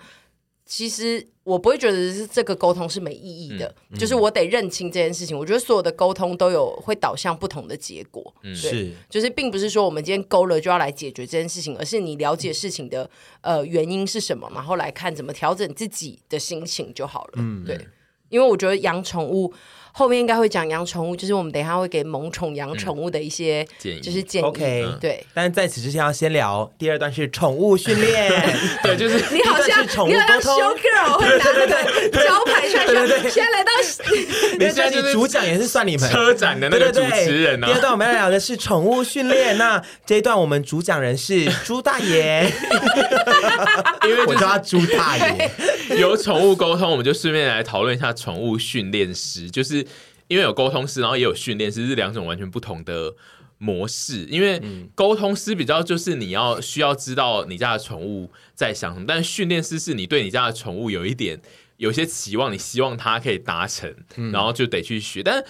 [0.68, 5.36] 其实我不会觉得是这个沟通是没意义的，就是我得认清这件事情。
[5.36, 17.34] 我觉得所有的沟通都有会导向不同的结果，嗯、对是，就是并不是说我们今天勾了就要来解决这件事情，而是你了解事情的呃原因是什么，然后来看怎么调整自己的心情就好了。
[17.38, 17.88] 嗯，对，
[18.28, 19.54] 因为我觉得养宠物。
[19.98, 24.46] 后面应该会讲养宠物，就是我们等一下会给萌宠养宠物的一些建议，就是建议。
[24.46, 25.26] OK，对。
[25.34, 28.32] 但是在此之前要先聊第二段是宠物训练，
[28.84, 31.76] 对，就是你好像你好像 show girl 会拿那个
[32.12, 33.72] 招牌出来说，现在来到，
[34.60, 36.08] 你现在是主讲也是算你们。
[36.12, 37.60] 车展的那个主持人。
[37.60, 42.48] 第二段我们要聊的是宠物训练，那这一段我们主讲人是朱大爷，
[44.08, 45.50] 因为我叫他朱大爷。
[46.00, 49.86] 有宠物沟通，我们就顺便来讨论一下宠物训练师，就是。
[50.30, 53.15] 因为有沟通师，然后也有训练师，是两种完全不同的
[53.60, 54.26] 模式。
[54.26, 54.62] 因为
[54.93, 61.39] 沟通师比较就是你要需要知道你家的宠物在想什么，但训练师是你对你家的宠物有一点
[61.78, 63.95] 有些期望，你希望它可以达成，
[64.34, 65.23] 然后就得去学。
[65.23, 65.41] 但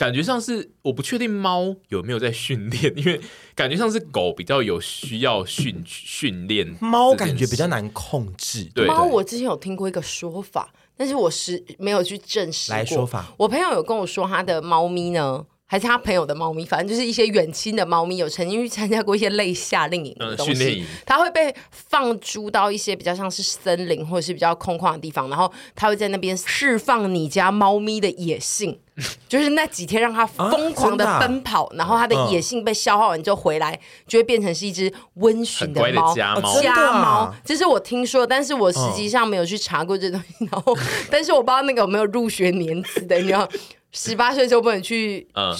[0.00, 3.20] 感觉上是我不确定猫有没有在训练，因为
[3.54, 8.64] 感觉上是狗比较有需要训训练， 猫感觉比较难控制。
[8.74, 10.72] 对，猫我之前有听过一个说法。
[10.96, 12.76] 但是我是没有去证实过。
[12.78, 20.84] 来说法，我朋友有跟我说，他的猫咪呢，还是他朋友的猫咪，反正就是一些远亲的猫咪，有曾经去参加过一些类夏令营的东西。
[21.06, 28.80] 他会被放逐到一些比较像是森林或者是比较空旷的地方，然后他会在那边释放你家猫咪的野性。
[29.26, 36.40] 就是那几天让它疯狂的奔跑，啊啊、然后它的野性被消耗完之后回来，就会变成是一只温驯的猫，家猫。
[36.50, 40.46] 哦、家猫，这是我听说，但是我实际上没有去查过这东西。
[40.50, 40.76] 然后，
[41.10, 43.48] 但是我不知道那个有没有入学年资的，你知道，
[43.92, 45.54] 十八岁就不能去，嗯，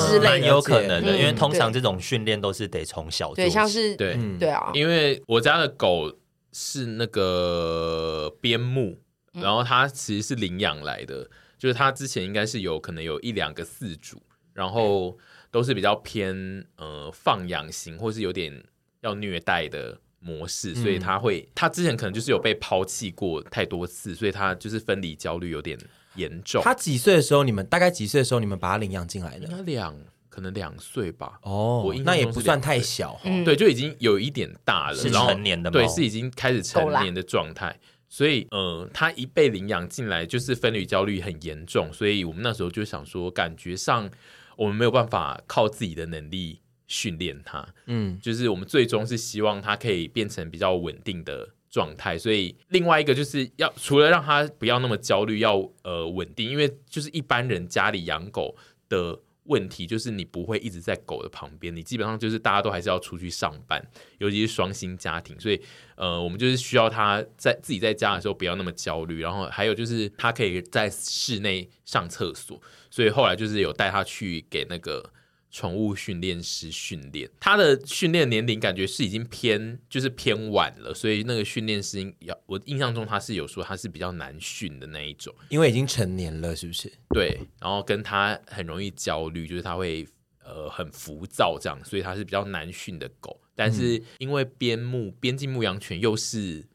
[0.00, 3.36] 之类的，有可能的，因为通常这种训练都是得从小做。
[3.36, 6.12] 对，像是对，对啊，因为我家的狗
[6.52, 8.98] 是那个边牧，
[9.32, 11.28] 然后它其实是领养来的。
[11.56, 14.20] 就是它之前应该是有可能有一两个饲主，
[14.52, 15.16] 然后
[15.50, 18.62] 都是比较偏呃放养型，或是有点
[19.00, 25.78] 要虐待的模式，所以它会它之前可能就是有被抛弃过太多次，所以它就是分离焦虑有点
[26.16, 26.62] 严重。
[26.62, 29.46] 他几岁的时候，你们大概几岁的时候，你们把他领养进来的？
[29.62, 29.96] 两
[30.28, 31.38] 可能两岁吧。
[31.42, 35.72] 哦，我那也不算太小，嗯、对，就已经有一点大了，是成年的吗？
[35.72, 37.78] 对，是已经开始成年的状态。
[38.08, 41.92] 所以，呃，他一被领养进来，就是分离焦虑很严重。
[41.92, 44.08] 所以我们那时候就想说，感觉上
[44.56, 47.66] 我们没有办法靠自己的能力训练他。
[47.86, 52.16] 嗯，就是我们最终是希望他可以变成比较稳定的状态。
[52.16, 58.56] 所以，另外一个就是要除了让他不要那么焦虑，要呃稳定，因为就是一般人家里养狗
[58.88, 59.20] 的。
[59.46, 63.78] 问题就是你不会一直在狗的旁边，你基本上就是大家都还是要出去上班，
[64.16, 65.60] 尤其是双薪家庭，所以
[65.96, 72.58] 呃，我们就是需要他在自己在家的时候不要那么焦虑，然后还有就是他可以在室内上厕所，
[72.90, 75.12] 所以后来就是有带他去给那个
[75.54, 86.92] 宠物训练师训练，他的训练年龄感觉是已经偏就是偏晚了，所以那个训练师要我印象中他是有说他是比较难训的那一种，因为已经成年了，是不是？
[87.10, 90.04] 对，然后跟他很容易焦虑，就是他会
[90.44, 93.40] 呃很浮躁这样，所以他是比较难训的狗。
[93.54, 96.66] 但是因为边牧边境牧羊犬又是。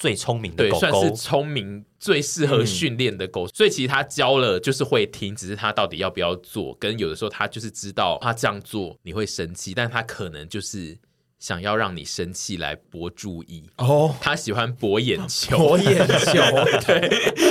[0.00, 10.98] 最聪明的狗狗，对，算是聪明、最适合训练的狗，嗯、所以其实他教了就是会听，只是他到底要不要做，跟有的时候他就是知道他这样做你会生气，但他可能就是。
[11.40, 13.64] 想要让你生气来博注意。
[13.78, 16.40] 哦，oh, 他喜欢博眼球，博眼球，
[16.86, 17.08] 对，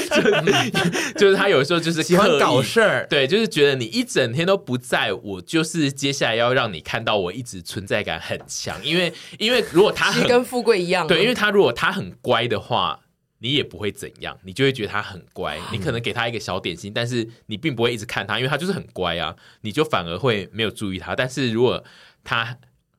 [0.08, 13.00] 就是、 就是他有时候就是喜欢搞事儿，对，就是觉得你一整天都不在，我就是接下来要让你看到我一直存在感很强，因为因为如果他很跟富贵一样，对，因为他如果他很乖的话，
[13.40, 21.84] 你也不会怎样，你就会觉得他很乖，你可能给他一个小点心，但是你并不会一直看他，因为他就是很乖啊，你就反而会没有注意他，但是如果
[22.24, 22.56] 他。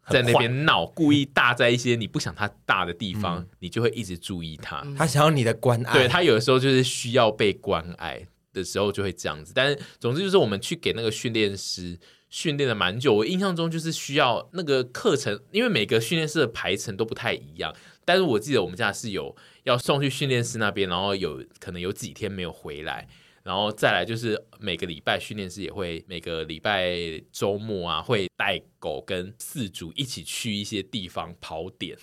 [0.08, 4.84] 在那边闹，故意大在一些你不想他大的地方，嗯、你就会一直注意他。
[4.96, 9.52] 他想要你的关爱，对，他有的时候就是需要被关爱的时候就会这样子。
[9.54, 17.74] 但是总之就是我们去给那个训练师训练了蛮久，我印象中就是需要那个课程，因为每个训练师的排程都不太一样。
[18.04, 23.06] 但是我记得我们家是有要送去训练师那边，然后有可能有几天没有回来。
[23.42, 26.94] 然后再来就是每个礼拜训练师也会每个礼拜
[27.32, 31.96] 周末啊，会带狗跟饲主一起去一些地方跑点，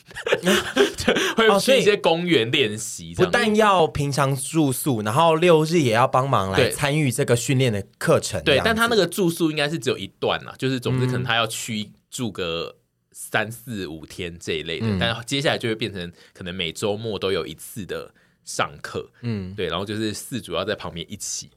[1.37, 3.13] 会去一些公园练习。
[3.13, 8.43] 不但要平常住宿，然后六日也要帮忙来参与这个训练的课程。
[8.43, 12.77] 对，但他那个住宿应该是只有一段啦，就是总之可能他要去住个
[13.11, 18.11] 三四五天这一类的，嗯、但接下来就会变成可能每周末都有一次的。
[18.47, 21.51] 上课，嗯，对，然后就是四主要在旁边一起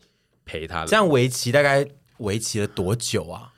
[0.45, 0.85] 陪他。
[0.85, 1.87] 这样围棋大概
[2.19, 3.55] 围棋了多久啊？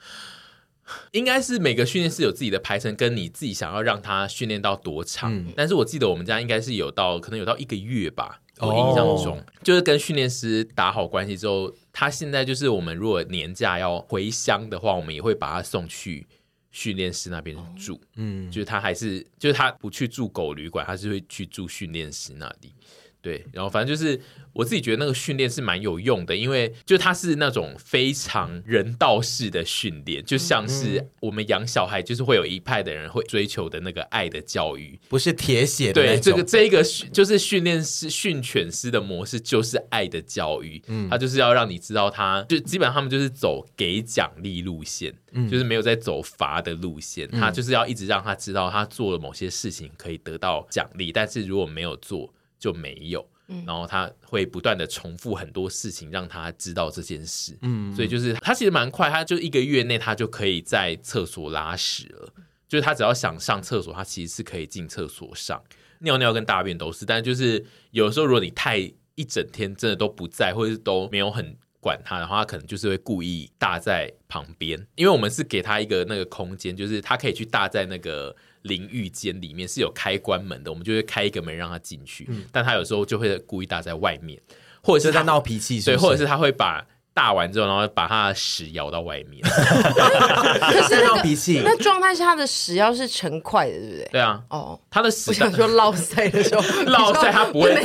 [1.12, 5.34] 应该是每个训练师有自己的排程，跟你自己想要让他训练到多长。
[5.34, 8.40] 嗯、但是我记得我们家应该是有到，可能有到一个月吧。
[8.58, 16.26] 我印象中，哦、就是跟训练师打好关系之后，他现在就是我们如果年假要回乡的话，我们也会把他送去
[16.70, 17.98] 训练师那边住。
[18.16, 22.74] 嗯，就是他还是就是他不去住狗旅馆，他是会去住训练师那里。
[23.22, 24.20] 对，然后反正就是
[24.52, 36.02] 我自己觉得那个训练是蛮有用的，因为就它是那种非常人道式的训练，就像是我们养小孩，就是会有一派的人会追求的那个爱的教育，不是铁血的。
[36.02, 36.82] 对，这个这个
[37.12, 40.82] 就是训练师训犬师的模式，就是爱的教育。
[40.88, 47.30] 嗯，他就是要让你知道他，他就基本上他们就是走给奖励路线，嗯，就是没有在走罚的路线。
[47.30, 52.34] 他就是要一直让他知道他做了某些事情可以得到奖励，但是如果没有做。
[52.62, 53.28] 就没有，
[53.66, 57.58] 然后他会不断的重复很多事情，让他知道这件事。
[57.62, 62.32] 嗯，所以就是他其实蛮快，他就一个月内他就可以在厕所拉屎了。
[62.68, 65.60] 就是他只要想上厕所，他其实是可以进厕所上
[65.98, 67.04] 尿尿跟大便都是。
[67.04, 68.78] 但就是有时候如果你太
[69.16, 78.36] 一整天真的都不在，或者是都没有很管他的话，他可能就是会故意大在旁边，因为我们是给他一个那个空间，就是他可以去大在那个。
[78.62, 82.26] 淋浴间里面是有开关门的，我们就会开一个门让他进去。
[82.28, 84.40] 嗯、但他有时候就会故意搭在外面，
[84.82, 89.42] 或者是他在闹脾气，对，或者是他会把大完之后，然后把他的屎咬到外面。
[89.44, 94.08] 可是闹脾气，那状态下他的屎要是成块的，对不对？
[94.12, 94.40] 对啊。
[94.48, 97.82] 哦，他的屎，我想说落塞的时候， 落塞他不会没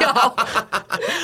[0.00, 0.36] 咬，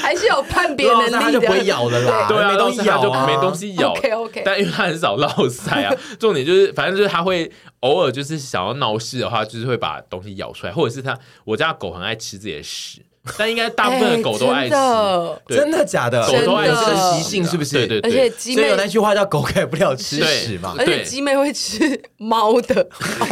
[0.03, 2.27] 还是有判别能力的，他就不会咬了啦。
[2.29, 3.93] 对啊，没东西咬就没东西咬。
[3.93, 7.51] OK OK，但因为他很少落塞啊， 重点就是反正就是他会。
[7.83, 13.05] 偶尔就是想要闹事的话，就是会把东西咬出来，或者是他，我家狗很爱吃自己的屎，
[13.39, 16.21] 但应该大部分的狗都爱吃，欸、真的假的？
[16.27, 17.75] 狗都爱吃的习性是不是？
[17.75, 18.11] 对对对。
[18.11, 20.75] 而且鸡妹所以有那句话叫“狗改不了吃屎”嘛。
[20.77, 21.79] 而且鸡妹会吃
[22.17, 22.87] 猫的，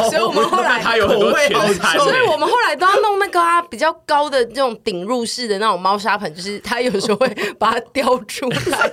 [0.09, 7.27] 所以我们后来它有很多全餐，所以我们后来都要弄那个啊比较高的这种顶入式的那种猫砂盆，就是它有时候会
[7.59, 8.91] 把它叼出来。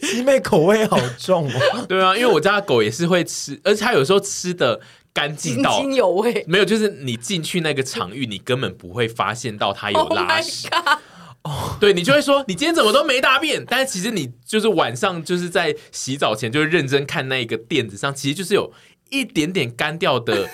[0.00, 4.80] 鸡妹口味好重哦， 对啊，因为我家的狗也是会吃，而且它有时候吃的
[5.18, 10.68] 干净到津津有味，没有，就是你进去那个场域，你根本不会发现到它有拉屎。
[11.42, 18.72] 哦，oh、对，你就会说你今天怎么都没大便，但是其实你就是晚上就是在洗澡前就会认真看那个垫子上，其实就是有
[19.10, 20.48] 一点点干掉的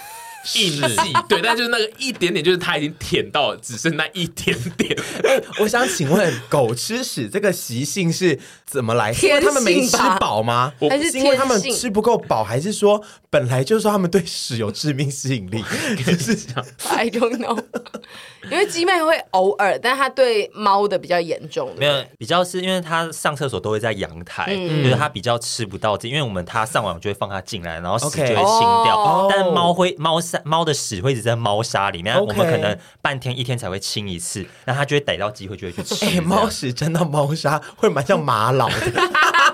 [0.54, 4.94] 印记，对，但就是那个一点点，就是它已经舔到只剩那一点点。
[5.24, 9.12] 哎，我想请问，狗吃屎这个习性是怎么来？
[9.22, 10.72] 因为他们没吃饱吗？
[10.88, 15.64] 还是因为他们吃不够饱，还是说本来就是说他们对屎有致命吸引力？
[16.18, 17.58] 是这样？I don't know。
[18.50, 21.72] 因为鸡妹会偶尔，但它对猫的比较严重。
[21.78, 25.96] 没有，比较是因为它上厕所都会在阳台，嗯、就是它比较吃不到。
[26.02, 28.94] 因为我们它上完就会放它进来，然后屎就会清掉。
[28.94, 29.28] Okay.
[29.30, 36.04] 但猫会猫砂猫的屎会一直在猫砂里面.我们可能半天一天才会清一次，那它就会逮到机会就会去吃。
[36.04, 38.74] 哎，猫屎沾到猫砂会蛮像玛瑙的。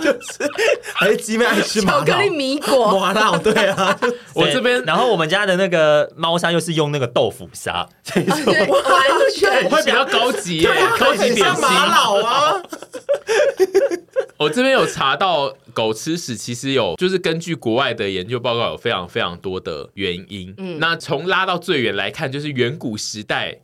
[0.00, 0.50] 就是
[0.94, 3.98] 还是鸡妹爱吃巧克力米果，玛瑙对啊。
[4.34, 8.26] 我这边，然后我们家的那个猫砂又是用那个豆腐砂，完
[9.34, 12.62] 全会比较高级耶，高级点心玛瑙啊。
[14.38, 20.54] 我这边有查到，狗吃屎其实有，就是根据国外的研究报告，有非常非常多的原因。
[20.56, 23.60] 嗯，那从拉到最远来看，就是远古时代。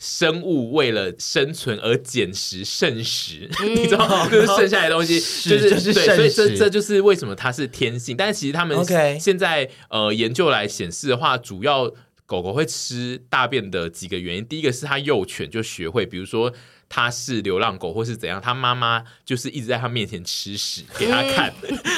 [0.00, 4.26] 生物为了生存而捡食剩食，嗯、你知道吗？
[4.32, 8.16] 就是剩下来的东西，就是就是对，所以这这就是为什么它是天性。
[8.16, 8.76] 但是其实他们
[9.20, 11.92] 现在呃研究来显示的话，主要
[12.24, 16.50] 狗狗会吃大便的几个原因，第一个是它幼犬就学会，比如说
[16.88, 21.52] 它是流浪狗或是怎样，它妈妈就是一直在它面前吃屎给它看，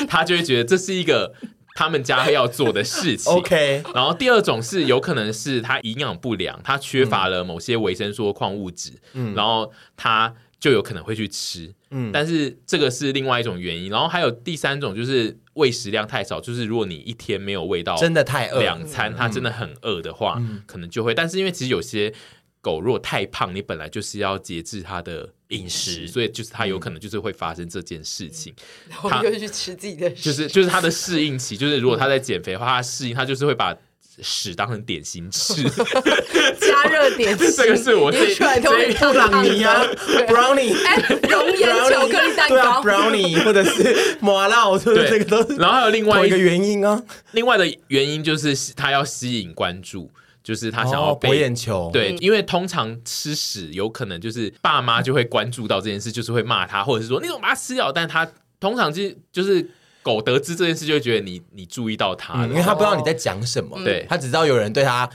[0.09, 1.33] 它、嗯、 就会觉得这是一个。
[1.75, 3.83] 他们家要做的事情， OK。
[3.95, 12.11] 然后第二种是有可能是它营养不良，它缺乏了某些维生素、矿物质，嗯，然后它就有可能会去吃，嗯。
[12.13, 13.91] 但是这个是另外一种原因。
[13.91, 21.15] 然后还有第三种就是喂食量太少，就是如果你一天没有喂到真的太饿两餐，它真的很饿的话，可能就会。
[21.15, 22.13] 但是因为其实有些。
[22.63, 28.55] 狗如果太胖，你本来就是要节制它的饮食，所以就是它有可能就是会发生这件事情。
[29.03, 33.77] 它就去吃自己的屎，就是就是它的适应期，就是如果它在减肥的话，它适应，它就是会把
[34.23, 35.65] 屎当成点心吃，
[36.61, 37.51] 加热点心。
[37.57, 39.83] 这个是我最出来都会布朗尼啊
[40.29, 40.73] ，brownie，
[41.29, 45.57] 熔岩巧克力蛋糕，brownie 或者是麻辣，我说这个都是。
[45.57, 47.03] 然后还有另外一个原因啊，
[47.33, 50.09] 另外的原因就是它要吸引关注。
[50.43, 57.93] 就是他想要博眼球，对，因为通常吃屎有可能就是爸妈就会关注到这件事，就是会骂他，或者是说你怎么把它吃掉？
[57.93, 59.71] 但他通常就就是
[60.03, 65.09] 狗得知这件事，就会觉得你你注意到他，因为他不知道你在讲什么，对，他只知道有人对他。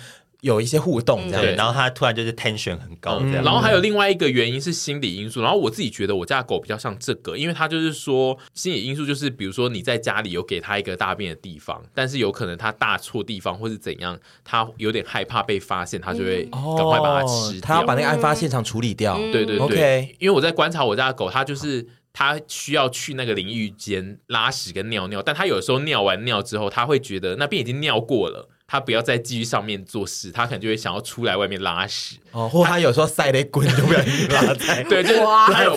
[0.47, 19.17] 有一些互动这样，对，然后他突然就是 tension 很高这样，然后还有另外一个原因是心理因素，然后我自己觉得我家的狗比较像这个，因为它就是说心理因素就是比如说你在家里有给它一个大便的地方，但是有可能它大错地方或是怎样，它有点害怕被发现，它就会赶快把它吃掉，他要把那个案发现场处理掉。
[19.31, 28.49] 对对对，因为我在观察我家的狗，它就是它需要去那个淋浴间拉屎跟尿尿，但它有的时候尿完尿之后，它会觉得那边已经尿过了。
[28.69, 35.73] 他不要再继续上面做事，他可能就会想要出来外面拉屎哦，或他有时候塞得滚就不小心拉在， 对，就是他有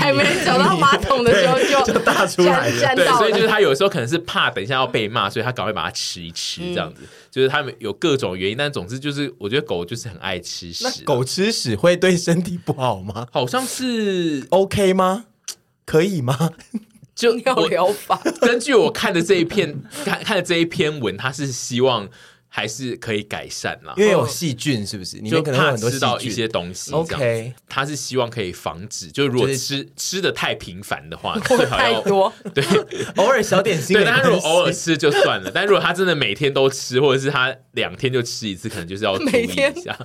[0.00, 13.28] 还没找到马桶的时候就就大出来了，对，所以就是他有时候可能是怕等一下要被骂，所以他赶快把它吃一吃，这样子，就是他们有各种原因，但总之就是我觉得狗就是很爱吃屎，狗吃屎会对身体不好吗？
[13.30, 15.26] 好像是 OK 吗？
[15.86, 16.50] 可以吗？
[17.14, 22.08] 就尿疗法， 根据我看的这一篇看看的这一篇文，他是希望。
[22.54, 25.16] 还是可以改善啦，因为有细菌，是不是？
[25.22, 26.92] 你就可能很多吃到一些东西。
[26.92, 32.30] OK，他是希望可以防止，就如果吃吃的太频繁的话， 最好要太多。
[32.52, 32.62] 对，
[33.16, 33.96] 偶尔小点心。
[33.96, 39.96] 对，但他如果偶尔吃就算了，但如果他真的每天都吃，或者是他两天就吃一次，可能就是要注意一下。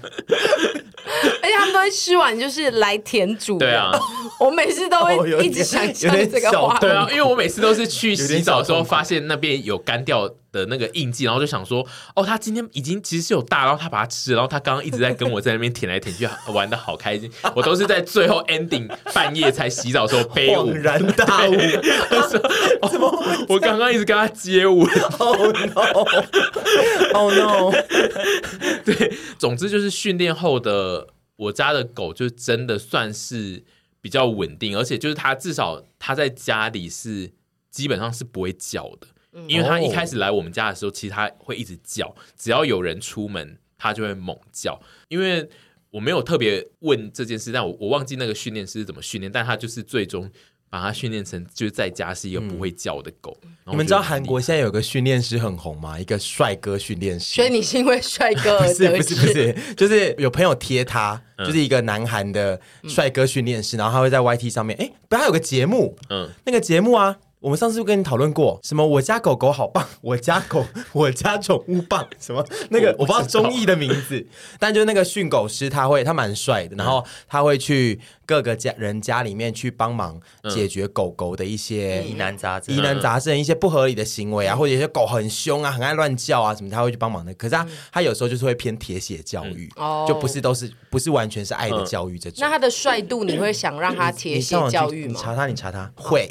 [1.42, 3.58] 而且他们都会吃完，就是来填煮。
[3.58, 3.92] 对啊，
[4.40, 6.80] 我每次都会一直想象这个画面。
[6.80, 11.86] 对啊，因为我每次都是去洗澡的时候，发现那边有干掉的那个印记，然后就想说，
[12.16, 17.32] 哦，他今天已经其实是有大，然后他把它吃了，然后他刚刚一直在跟我在那边舔来舔去，玩的好开心。
[17.56, 21.54] 我都是在最后 ending 半夜才洗澡的时候背舞，恍然大悟。
[22.90, 23.46] 怎么？
[23.48, 24.86] 我刚刚一直跟他接舞。
[25.20, 27.72] Oh no！Oh no！
[28.86, 33.64] 对，总之就是训练后的我家的狗就真的算是
[34.02, 37.32] 比较稳定，而且就是它至少它在家里是
[37.70, 39.08] 基本上是不会叫的。
[39.48, 44.80] 因为他一开始来我们家的时候，其实他会一直叫，只要有人出门，他就会猛叫。
[45.10, 45.48] 因为
[45.92, 50.30] 我没有特别问这件事，但我我忘记那个训练师是怎么训练，但他就是最终
[50.70, 53.38] 把他训练成就是在家是一个不会叫的狗。
[53.44, 56.00] 嗯、你们知道韩国现在有个训练师很红吗？
[56.00, 57.36] 一个帅哥训练师。
[57.36, 67.18] 所以你是因为帅哥而 不是不是不是，就是有朋友贴他，就是一个南韩的帅哥训练师，然后他会在 YT 上面，哎，不，他有个节目，嗯，那个节目啊。
[67.40, 68.86] 我们上次跟你讨论过什么？
[68.86, 74.26] 我家狗狗好棒， 我家狗， 我家宠物棒，什么那个我不知道中译的名字，
[74.60, 80.20] 但就是那个训狗师，他会他蛮帅的，然后他会去各个家人家里面去帮忙
[80.50, 87.32] 解决狗狗的一些疑难杂症、疑难杂症，一些不合理的行为啊，或者一些狗很凶啊，很爱乱叫啊什么，他会去帮忙的。
[87.36, 89.70] 可是他他有时候就是会偏铁血教育，
[90.08, 92.40] 就不是都是不是完全是爱的教育这种。
[92.42, 95.14] 那他的帅度，你会想让他铁血教育吗？
[95.16, 96.28] 你查他，你查他会，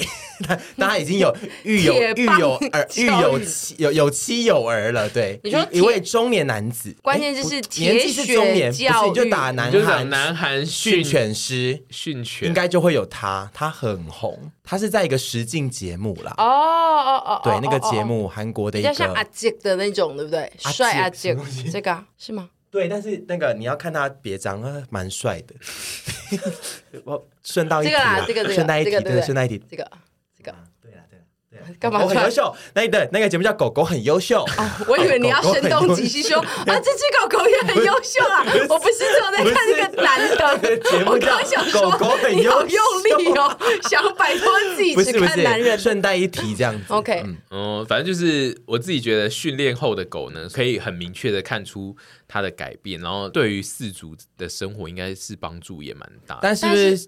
[0.76, 1.34] 但 他已经有
[1.64, 5.08] 育有育有儿育有妻有有妻有儿了。
[5.08, 16.34] 对，你说一位中年男子，关键就是年纪是中年，不是就打南韩南韩训犬师训犬，应该就会有他，他很红，他是在一个实境节目啦。
[16.36, 20.52] 哦哦哦，对，那个节目韩国的一个像阿杰的那种，对不对？
[20.58, 21.36] 帅阿杰，
[21.70, 22.50] 这个是吗？
[22.68, 25.54] 对，但是那个你要看他别张，蛮帅的。
[27.04, 29.88] 我顺道一提，这个啦，这个顺带一提，这个顺带一提，这个。
[31.78, 32.06] 干嘛？
[32.06, 34.44] 很优秀，那对那个节目叫《狗狗很优秀》。
[34.88, 38.44] 我以为你要 声东击西说 啊，这只狗狗也很优秀啊！
[38.68, 43.58] 我不是只有在看那个男的节目，刚想说狗狗很优秀，用力哦，
[43.88, 44.46] 想摆脱
[44.76, 45.78] 自己只看男人。
[45.78, 46.84] 顺带一提，这样子。
[46.88, 51.94] OK，嗯，反正就是我自己觉得训练后的狗呢，可以很明确的看出
[52.26, 56.38] 它的改变，然后对于饲主的生活应该是帮助也蛮大。
[56.40, 56.98] 但是。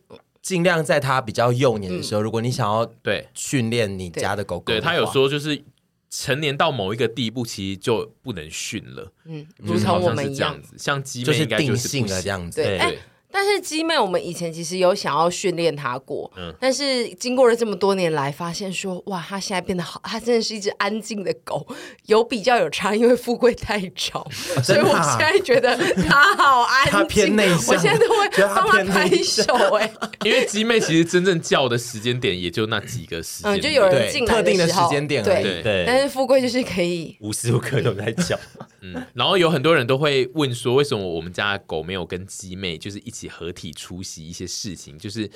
[0.40, 5.62] 尽量在它比较幼年的时候，如果你想要对训练你家的狗狗，对他有说就是
[6.10, 9.12] 成年到某一个地步，其实就不能训了。
[9.24, 12.62] 嗯，就是好像是这样子，像鸡妹应该就是定性了这样子。
[12.62, 12.98] 对。
[13.30, 21.66] 但是鸡妹，我们以前其实有想要训练它过，嗯，但是经过了这么多年来，发现说，哇，它现在变得好，它真的是一只安静的狗，
[22.06, 24.20] 有比较有差，因为富贵太吵，
[24.56, 29.44] 啊、所以我现在觉得它好安静，它偏内向，我现在都会帮它拍手，
[29.76, 29.92] 哎，
[30.24, 38.38] 因为鸡妹其实真正叫的时间点也就那几个时间，嗯，就有人进来特定的时间点，对对，对，但是富贵就是可以无时无刻都在叫。
[38.80, 44.98] 嗯，然后有很多人都会问说，为什么我们家的狗没有跟鸡妹就是一起合体出席一些事情？
[44.98, 45.30] 就是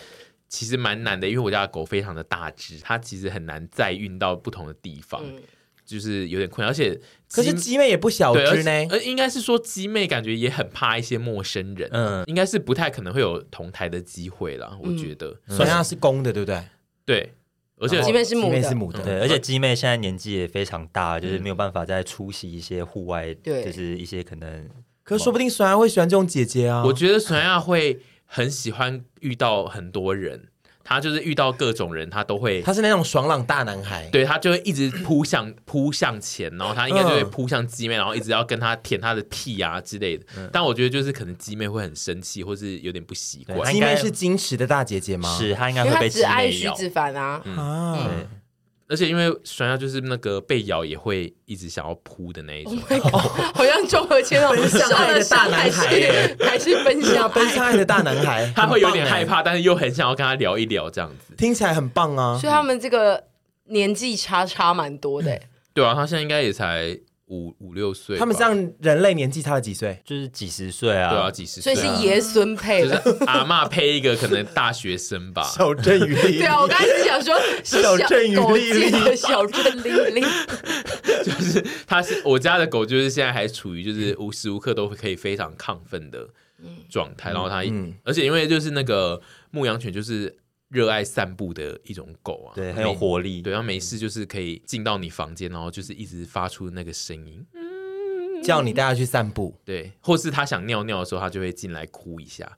[0.47, 5.41] 其实蛮难的，因为我家的狗非常的大只，它其实很难再运到不同的地方，嗯、
[5.87, 6.71] 就是有点困难。
[6.71, 7.01] 而且，
[7.33, 14.79] 可是鸡妹也不小只呢，而应该是说鸡妹感觉也很怕一些陌生人，嗯，应该是不太可能会有同台的机会了。
[14.83, 16.63] 我觉得，所以它是公的，对不对？
[17.07, 17.33] 对。
[17.79, 24.71] 而且鸡妹是母的，是母的，对，而且鸡妹现在年纪也非常大，就是没有办法再出席一些户外，对，就是一些可能，
[25.03, 26.85] 可是说不定孙亚会喜欢这种姐姐啊。
[26.85, 30.49] 我觉得孙亚会很喜欢遇到很多人。
[30.85, 40.27] 他就是遇到各种人，他都会，他是那种爽朗大男孩，对，他就会一直扑向 扑向前，然后他应该就会扑向鸡妹，然后一直要跟他舔他的屁啊之类的。
[40.37, 43.73] 嗯、但我觉得就是可能鸡妹会很生气，或是有点不习惯。
[43.73, 45.39] 鸡妹是矜持的大姐姐吗？
[45.39, 47.97] 是，她应该会被只爱徐子凡啊，嗯、啊。
[48.05, 48.27] 对
[48.93, 52.79] 而且因为酸药就是那个被咬也会一直想要扑的那一种
[53.11, 53.23] ，oh、
[53.55, 57.31] 好像综合切到分享爱的大男孩，还是分享。
[57.31, 61.35] 分享爱的大男孩， 他会有点害怕，但是又很想要跟他聊一聊，这样子。
[61.39, 62.39] 听起来很棒啊。
[62.39, 63.25] 所以他们这个
[63.69, 66.99] 年纪差差蛮多的、欸，对啊，他现在应该也才。
[67.33, 69.99] 五五六岁，他们这样人类年纪差了几岁？
[70.05, 75.43] 就是几十岁啊，对啊，几十岁，所以是爷孙配了，阿嬷配一个可能大学生吧。
[75.45, 80.21] 小镇与莉莉，对啊，我刚才是想说小镇与莉莉，小镇莉莉，
[81.25, 86.29] 就是他是我家的狗，就是现在还处于就是无时无刻都可以非常亢奋的
[86.91, 87.65] 状态，然后他，
[88.05, 90.37] 而且因为就是那个牧羊犬就是。
[90.73, 93.43] 热爱散步的一种狗啊，对，很有活力。
[93.43, 97.45] 对，它没事就是可以进到你房间，然后就是一直发出那个声音，
[98.43, 99.55] 叫你带它去散步。
[99.67, 102.51] 对，或是它想尿尿的时候，它就会进来哭一下。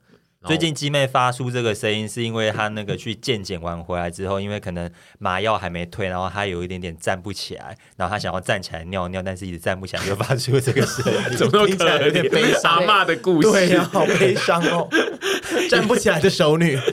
[0.47, 4.89] 最近鸡妹发出这个声音，是因为她那个去健检完回来之后，因为可能
[5.19, 11.19] 麻药还没退，然后她有一点点站不起来，然后她想要站起来尿尿，但是一直站不起来，就发出这个声音。
[11.37, 12.75] 怎么听起来有点悲伤？
[12.75, 14.87] 阿嬷的故事，对呀、啊，好悲伤哦，
[15.69, 16.77] 站不起来的熟女。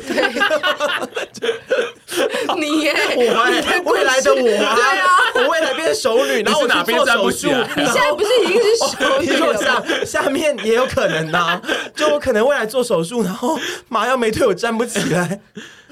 [2.58, 7.48] 你耶，我未来的我，对啊，我未来变成熟女，然后我哪边站不住？
[7.76, 9.56] 你现在不是已经是熟女了？
[10.04, 11.60] 下下面也有可能呐，
[11.94, 13.58] 就我可能未来做手术，然后
[13.88, 15.40] 麻药没退，我站不起来，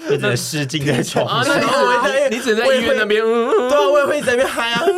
[0.09, 1.59] 变成失禁在床上。
[2.31, 4.85] 你只在医院那边，对啊，我也会在那边嗨啊。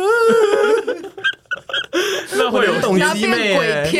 [2.35, 3.91] 那会有懂鸡妹？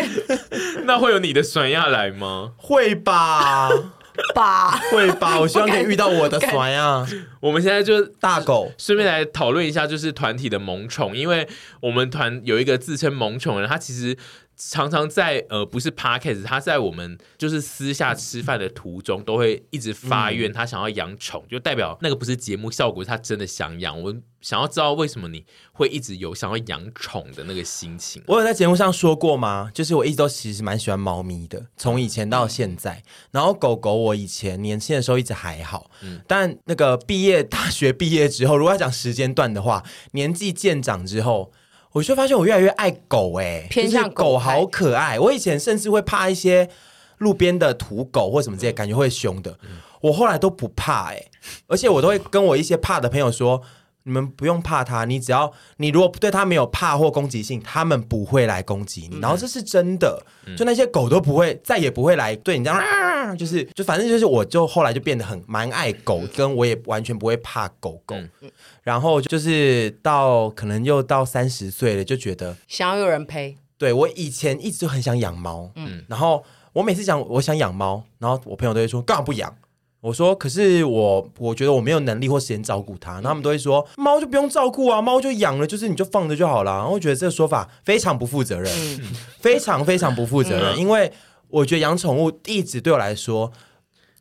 [0.83, 2.51] 那会有你的酸亚来吗？
[2.57, 3.69] 会吧。
[4.35, 7.07] 吧，会吧， 我希望可以遇到我的酸啊！
[7.39, 11.47] 我们现在就大狗，顺便来讨论一下，就是团体的萌宠，因为
[11.81, 14.15] 我们团有一个自称萌宠人，他其实
[14.69, 24.01] 常常在呃，不是 podcast，他在我们就是私下吃饭的途中，都会一直发愿，他想要养宠，嗯、就代表那个不是节目效果，他真的想养。
[24.01, 28.21] 我想要知道为什么你会一直有想要养宠的那个心情。
[28.27, 29.71] 我有在节目上说过吗？
[29.73, 32.95] 就是我一直都其实蛮喜欢猫咪的，从以前到现在。
[32.95, 41.51] 嗯、然后狗狗，我以前年轻的时候一直还好，嗯，但那个毕业大学毕业之后，如果要讲时间段的话，年纪渐长之后。
[41.93, 45.17] 我就发现我越来越爱狗哎、欸，偏向狗，狗好可爱。
[45.19, 46.67] 我以前甚至会怕一些
[47.19, 49.51] 路边的土狗或什么这些，感觉会凶的。
[49.63, 51.31] 嗯、我后来都不怕哎、欸，
[51.67, 53.61] 而且我都会跟我一些怕的朋友说。
[54.03, 59.17] 你们不用怕它，你只要你如果对它没有怕或攻击性，他们不会来攻击你。
[59.17, 68.15] 嗯、然后这是真的，嗯、就那些狗都不会，再也不会来对你这样，啊、 就是就反正就是，我就后来就变得很蛮爱狗，嗯、跟我也完全不会怕狗狗。
[68.41, 68.51] 嗯、
[68.83, 73.57] 然后就是到可能又到三十岁了，就觉得想要有人陪。
[73.77, 76.43] 对，我以前一直就很想养猫，嗯，然后
[76.73, 79.53] 我每次讲我想养猫，然后我朋友都会说干嘛不养？
[80.03, 86.73] 我说，可是我我觉得我没有能力或时间照顾它，那他们都会说猫就不用照顾啊，猫就养了，就是你就放着就好了。
[86.73, 88.69] 然后我觉得这个说法非常不负责任，
[89.39, 91.09] 非常非常不负责任，因为
[91.47, 93.49] 我觉得养宠物一直对我来说。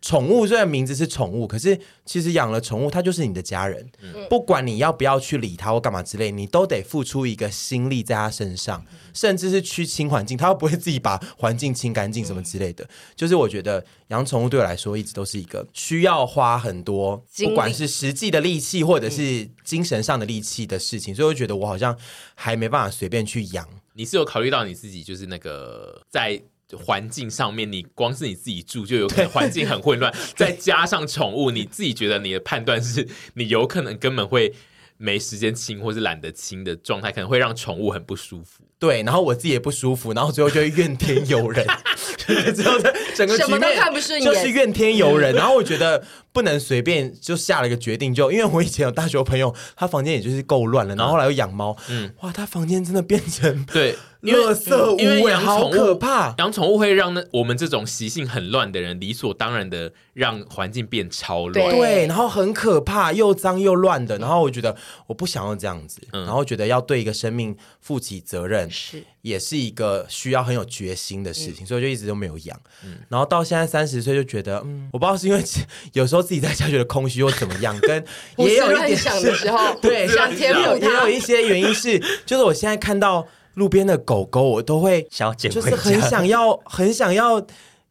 [0.02, 3.88] 宠物虽然名字是宠物，可是其实养了宠物，它就是你的家人。
[4.02, 12.84] 嗯、不管你要不要去理它或干嘛之类，你都得付出一个心力在它身上，嗯、甚至是去清环境，它又不会自己把环境清干净什么之类的。
[12.84, 21.14] 嗯、就是我觉得养宠物对我来说，一直都是一个需要花很多，不管是实际的力气或者是精神上的力气的事情。
[21.14, 21.96] 嗯、所以我觉得我好像
[22.34, 23.68] 还没办法随便去养。
[23.94, 26.42] 你是有考虑到你自己，就是那个在。
[26.78, 34.52] 环境上面，你光是你自己住就有可能环境很混乱， 再加上宠物，你自己觉得你的判断是你有可能根本会
[34.96, 38.62] 没时间清，或是懒得清的状态，可能会让宠物很不舒服。
[38.78, 41.64] 对，然后我自己也不舒服，然后最后就会怨天尤人，
[42.18, 42.80] 最后
[43.14, 43.60] 整个局面
[44.20, 45.32] 就是怨天尤人。
[45.34, 53.96] 然后我觉得不能随便就下了一个决定，就因为我以前有大学朋友，他房间也就是够乱了，然后后来又养猫，嗯，哇，他房间真的变成对。
[54.22, 64.16] 垃圾屋，因为养宠物好可怕，养宠物会让那我们这种习性很乱的人理所当然的让环境变超乱，对，然后很可怕，又脏又乱的。
[64.18, 64.76] 然后我觉得
[65.08, 72.60] 我不想要这样子，嗯、然后觉得要对一个生命负起责任，是也是一个需要很有决心的事情，嗯、所以我就一直都没有养。
[72.84, 75.42] 嗯、然后到现在三十岁就觉得，嗯，我不知道是因为
[75.94, 78.04] 有时候自己在家觉得空虚或怎么样， 跟
[78.36, 83.26] 也有一点想的时候， 对，想填补它，也有一些原因是，就是我现在看到。
[83.54, 87.46] 路边的狗狗，我都会想就是很想要，很想要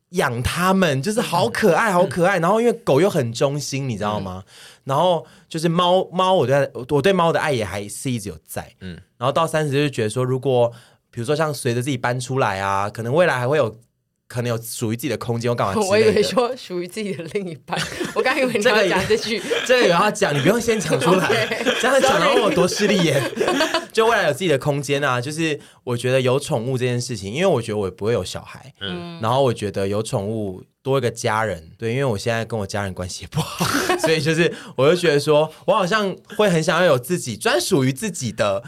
[0.09, 2.39] 养它们，就是好可爱，好可爱。
[2.39, 4.43] 然后因为狗又很忠心，你知道吗？
[4.85, 8.73] 然后就是猫猫，我对我对猫的爱也还是一直有在。
[8.79, 10.73] 嗯，然后到三十就觉得说，如果
[11.11, 13.75] 比如说像随着自己搬出来啊，可能未来还会有。
[14.31, 15.73] 可能有属于自己的空间，我干嘛？
[15.89, 17.77] 我以为说属于自己的另一半，
[18.15, 21.27] 我刚以为你要 讲这句， 这个有要讲，你不用先讲出来，
[21.81, 23.21] 这样讲然后我多势利眼。
[23.91, 33.65] 就未来有自己的空间啊，就是我觉得有宠物这件事情，因为我觉得我也不会有小孩，嗯，然后我觉得有宠物多一个家人，对，因为我现在跟我家人关系也不好，
[33.99, 38.63] 所以就是我就觉得说我好像会很想要有自己专属于自己的，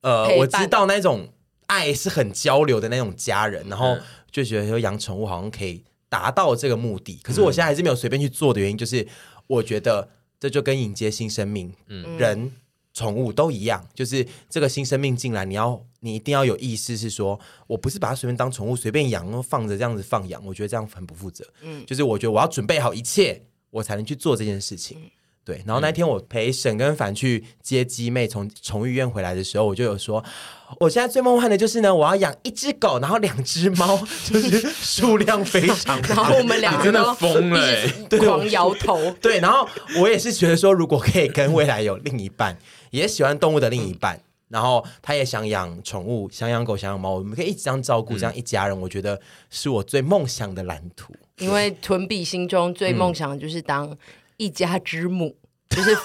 [0.00, 1.28] 呃，我知道那种
[1.66, 3.96] 爱是很交流的那种家人，然后。
[4.34, 9.06] 就觉得说养宠物好像可以达到这个目的，可是我现在还是没有随便去做的原因，就是
[9.46, 10.08] 我觉得
[10.40, 12.50] 这就跟迎接新生命，嗯，人、
[12.92, 17.38] 宠物都一样，就是这个新生命进来，你要你一定要有意识，是说
[17.68, 23.40] 我不是把它随便当宠物随便养，放着这样子放养，我觉得这样很不负责，嗯，就是我觉得我要准备好一切，
[23.70, 24.98] 我才能去做这件事情。
[25.00, 25.10] 嗯。
[25.44, 30.24] 对，然后那天我陪沈跟凡去接鸡妹从宠物医院回来的时候，我就有说，
[30.80, 36.14] 我现在最梦幻的就是呢，我要养一只狗，然后两只猫， 就是数量非常大。
[36.14, 39.10] 然后我们两个真的疯了，狂摇头。
[39.20, 39.68] 对，然后
[39.98, 42.56] 我也是觉得说，如果可以跟未来有另一半，
[42.90, 49.20] 也喜欢动物的另一半，然后他也想养宠物，想养狗，想养猫，我们可以一直这样照顾，这样一家人，我觉得
[49.50, 51.14] 是我最梦想的蓝图。
[51.38, 53.96] 因为屯比心中最梦想的就是当。
[54.36, 55.36] 一家之母，
[55.74, 55.96] 就是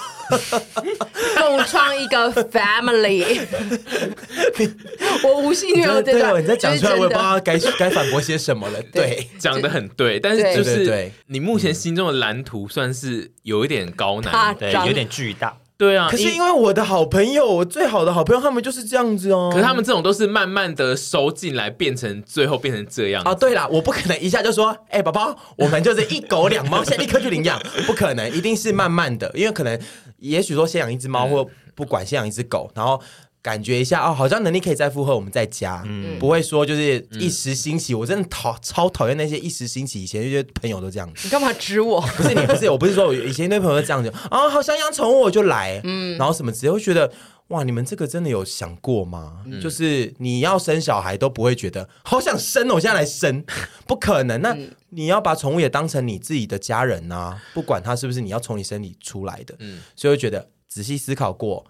[1.36, 3.40] 共创一个 family。
[5.24, 8.80] 我无心没有这个，你在讲出来，我也不知道该该反驳些什么了。
[8.92, 15.56] 对，讲的很对，但是就是你目前心中的蓝图算是有一点高难，对，有点巨大。
[15.80, 19.48] 对啊，可是因为我的好朋友，我最好的好朋友，他们就是这样子哦。
[19.50, 23.34] 可是他们这种都是慢慢的收进来，变成最后变成这样啊。
[23.34, 29.80] 对啦，我不可能一下就说，哎、欸，宝宝，我们就是一狗两猫，现在立刻去领养，不可能，一定是慢慢的，因为可能，
[30.18, 33.00] 也许说先养一只猫，或不管先养一只狗，然后
[33.42, 37.94] 感觉一下哦，好像能力可以再负荷，我们再加，嗯，不会说就是一时兴起。
[37.94, 41.22] 我真的讨超讨厌那些一时兴起，以前那些朋友都这样子。
[41.24, 42.00] 你干嘛指我？
[42.00, 47.10] 不是你，不是我，不是说我以前那朋友这样子啊，好想养宠物我就来，嗯，然后什么直接会觉得
[47.48, 49.38] 哇，你们这个真的有想过吗？
[49.46, 53.42] 嗯、就是你要生小孩都不会觉得好想生，我现在来生，
[53.88, 54.42] 不可能。
[54.42, 54.54] 那
[54.90, 61.64] 你要把宠物也当成你自己的家人呐、啊，不管它是不是你要从你身体出来的，嗯，所以我觉得仔细思考过。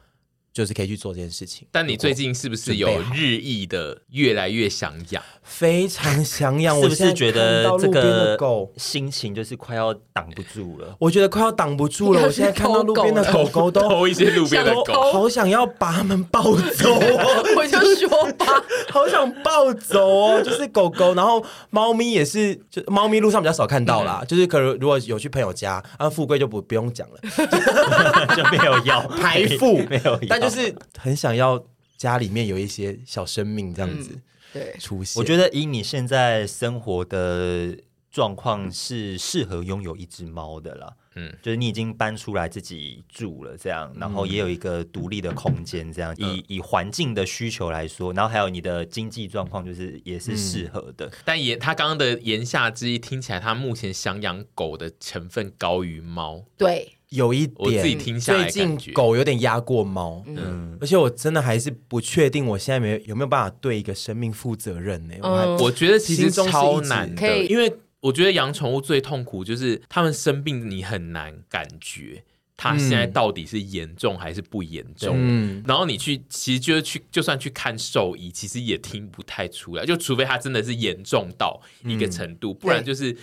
[0.52, 5.22] 就是可以去做这件事情，但你最近是不是有日益的越来越想养？
[5.50, 8.38] 非常想养，是不是觉得这个
[8.76, 10.96] 心情就是快要挡不住了？
[10.98, 12.22] 我觉得快要挡不住了。
[12.22, 16.94] 我现在看到路边的狗狗都偷一些路边的狗，好想要把它们抱走。
[17.56, 18.46] 我就说吧，
[18.90, 20.42] 好想抱走哦。
[20.42, 24.24] 就是狗狗，然后猫咪也是，就猫咪路上比较少看到啦。
[24.26, 27.20] 就是可能如果有去朋友家，啊，富贵就不不用讲了，
[28.34, 30.40] 就没有要排富，没有但。
[30.40, 31.62] 就是很想要
[31.98, 34.10] 家里面有一些小生命这样子，
[34.52, 35.20] 对，出现。
[35.20, 37.76] 我觉得以你现在生活的
[38.10, 40.92] 状况是适合拥有一只猫的啦。
[41.16, 46.14] 嗯，就是你已经搬出来自己住了，这样，然后也有一个独立的空间，这样。
[46.16, 51.10] 以以环境的需求来说，然后还有你的经济状况，就是也是适合的。
[51.24, 56.44] 但言他刚刚的言下之意，听起来他目前想养狗的成分高于猫。
[56.56, 56.94] 对。
[57.10, 65.14] 有一点，我自己听下来，最近狗有点压过猫，嗯，而且我真的还是不确定，我现在没有没有办法对一个生命负责任呢？
[65.22, 72.22] 我我觉得其实超难的，因为我觉得养宠物最痛苦就是它们生病，你很难感觉
[72.56, 75.16] 他现在到底是严重还是不严重。
[75.18, 83.16] 嗯，然后你去，其实就是去，就算去看兽医，其实也听不太出来，就除非他真的是严重到一个程度，不然就是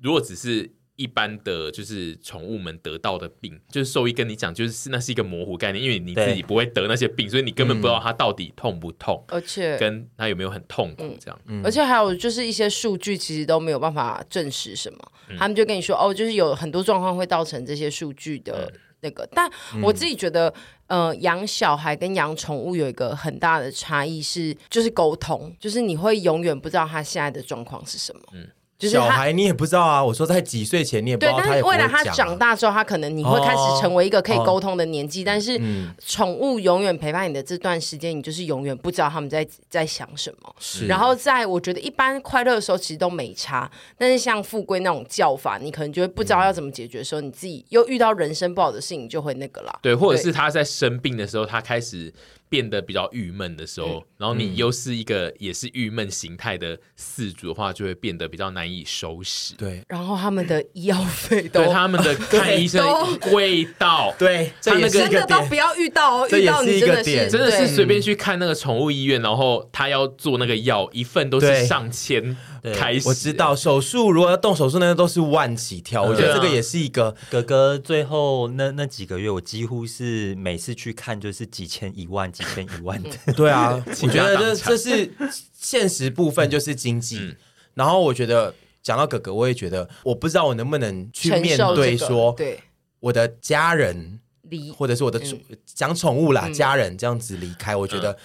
[0.00, 0.70] 如果只是。
[0.96, 11.40] 一般的就是宠物们得到的病，就是兽医跟你讲，就是那是一个模糊概念，因为你自己不会得那些病，所以你根本不知道它到底痛不痛，而且跟它有没有很痛苦这样。
[11.64, 14.98] 而且还有就是一些数据其实都没有办法证实什么，
[15.36, 19.28] 他们就跟你说哦，就是有很多状况会造成这些数据的那个。
[19.32, 19.50] 但
[19.82, 20.54] 我自己觉得，
[20.86, 28.20] 呃，养小孩跟养宠物有一个很大的差异是，就是沟通，就是你会永远不知道他现在的状况是什么。
[28.32, 28.48] 嗯。
[28.78, 35.24] 小孩你也不知道啊，我说在几岁前你也不知道，但是未来他长大之后，他可能你会开始成为一个可以沟通的年纪。
[35.24, 35.58] 但是
[36.04, 40.54] 宠物永远陪伴你的这段时间，你就是永远不知道他们在在想什么。
[40.58, 49.78] 是，然后在我觉得一般快乐的时候其实都没差，但是像富贵那种叫法，你可能就会不知道要怎么解决的时候，你自己又遇到人生不好的事情，就会那个了。
[49.80, 52.12] 对，或者是他在生病的时候，他开始。
[52.54, 59.56] 变得比较郁闷的时候，嗯、然后你又是一个也是郁闷形态的四主的话，就会变得比较难以收拾。
[59.56, 62.86] 对，然后他们的医药 费都，对他们的看医生
[63.18, 72.36] 贵到，对，他那个真的都不要遇到哦，遇到你真的是真的是随便去看那个宠物医院，然后他要做那个药，一份都是上千。
[72.72, 76.02] 开始我知道手术如果要动手术，那个都是万起跳。
[76.02, 77.76] 我觉得这个也是一个 哥哥。
[77.76, 83.10] 最后那那几个月，我几乎是每次去看就是几千一万几千一万的。
[83.34, 85.10] 对啊，我觉得这这是
[85.52, 87.34] 现实部分，就是经济。
[87.74, 92.60] 然后我觉得讲到哥哥，我也觉得我不知道我能不能去面对说，对
[93.00, 98.18] 我的家人离，或者是我的宠讲宠物啦，家人这样子离开，我觉得。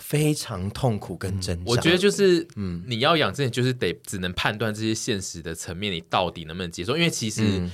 [0.00, 6.96] 非常痛苦跟挣扎，我觉得就是，嗯，你要养这些，就是得只能判断这些现实的层面，你到底能不能接受？
[6.96, 7.68] 因为其实，嗯，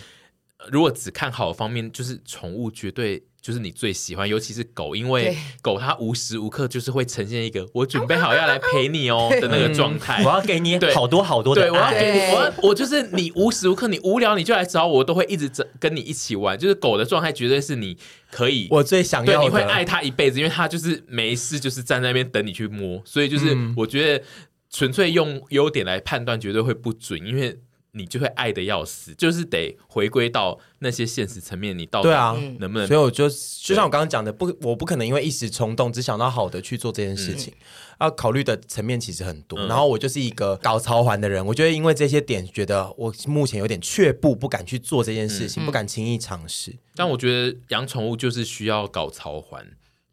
[0.71, 3.23] 如果只看好的方面，就是宠物绝对。
[3.45, 10.25] 就是你最喜欢，尤其是狗，因为狗它无时无刻就是会呈现一个我准备好要来陪你哦的那个状态。
[10.25, 11.61] 我要给你好多好多的。
[11.61, 16.59] 对，我要给你，我我就是你无时无刻你无聊你就来找我，我都会一直跟你一起玩。
[16.59, 17.99] 就是狗的状态绝对是你
[18.31, 23.03] 可以，我最想要的，对，你会爱它一辈子，因为它就是没事就是站在那边等你去摸。
[23.05, 24.25] 所以就是我觉得
[24.71, 27.59] 纯粹用优点来判断绝对会不准，因为。
[27.97, 32.87] 你就会爱的要死，就是得回归到那些现实层面，你到底啊能不能？
[32.87, 37.55] 所以我就就像我刚刚讲的，不，我不可能因为一时冲动只想到好的去做这件事情，
[38.01, 39.59] 要考虑的层面其实很多。
[39.67, 46.75] 然后我就是一个搞操环的人，我觉得因为这些点，觉得我目前有点却步，不敢去做这件事情，不敢轻易尝试。
[46.97, 49.65] 但我觉得养宠物就是需要搞操环，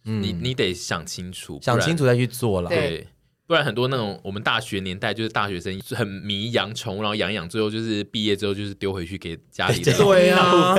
[0.03, 2.69] 你你得想清楚，想清楚再去做了。
[2.69, 3.07] 对。
[3.51, 9.91] 不然很多那种我们大学年代就是大学生很迷养宠物，然后养养，最后就是毕业之后就是丢回去给家里的。
[9.91, 10.73] 对啊，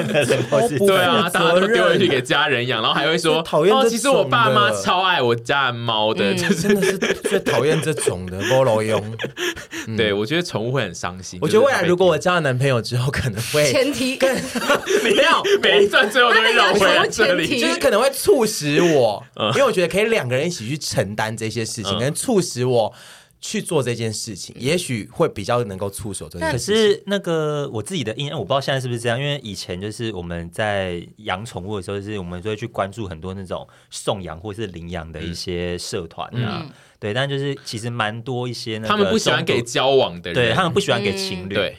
[0.78, 3.90] 对啊，大家都丢回去给家人养，然后还会说讨厌。
[3.90, 6.96] 其实我爸妈超爱我家的猫的，就真的是。
[6.96, 9.04] 最讨厌这种的猫老用。
[9.94, 11.38] 对，我觉得宠物会很伤心。
[11.42, 14.16] 我觉得未来如果我交了男朋友之后，可能会前提。
[14.16, 14.34] 更
[15.04, 19.22] 没有每一段最后都会绕回来这里，就是可能会促使我，
[19.54, 22.92] 因为我觉得可以两个人一起去承担这些事情，可能促使我
[23.40, 26.74] 去做这件事情，也许会比较能够出手这件事情。
[26.74, 36.64] 可是那个我自己的印象，我不知道现在是不是这样，因为以前就是我们在养宠物的时候，就是我们就会去关注很多那种送养或是领养的一些社团啊。
[37.00, 41.78] 对，但就是其实蛮多一些，他们不喜欢给交往的人，对他们不喜欢给情侣，对，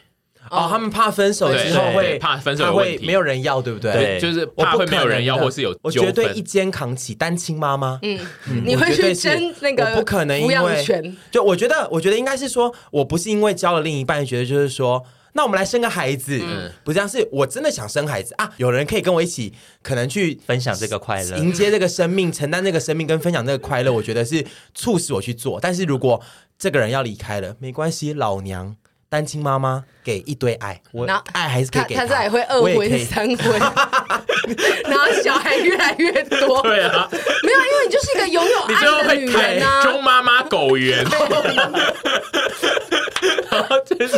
[0.49, 3.93] 哦，他们怕分手之后会怕分手会没有人要，对不对？
[3.93, 8.19] 对，就是怕会没有人要，或是有我绝对一肩扛起单亲妈妈，嗯，
[8.65, 10.85] 你会去争那个不可能，因为
[11.31, 15.03] 就我觉得，我觉得应该是说，我不是因为交了另一半，觉得就是说。
[15.35, 18.51] 那我们来生个孩子，嗯，不这样，是我真的想生孩子啊！
[18.57, 25.59] 有人可以跟我一起，可能去分享这个快乐，迎接这个生命，承担这个生命，跟分享这个快乐，我觉得是促使我去做。
[25.59, 26.21] 但是如果
[26.59, 28.75] 这个人要离开了，没关系，老娘
[29.14, 33.59] 单亲妈妈给一堆爱，我爱还是可以给他，他再也会二婚三婚，
[34.89, 36.64] 然后小孩越来越多。
[36.64, 40.76] 对啊，没有，因为你就是一个拥有爱的女人啊，中妈妈狗
[43.99, 44.09] 园。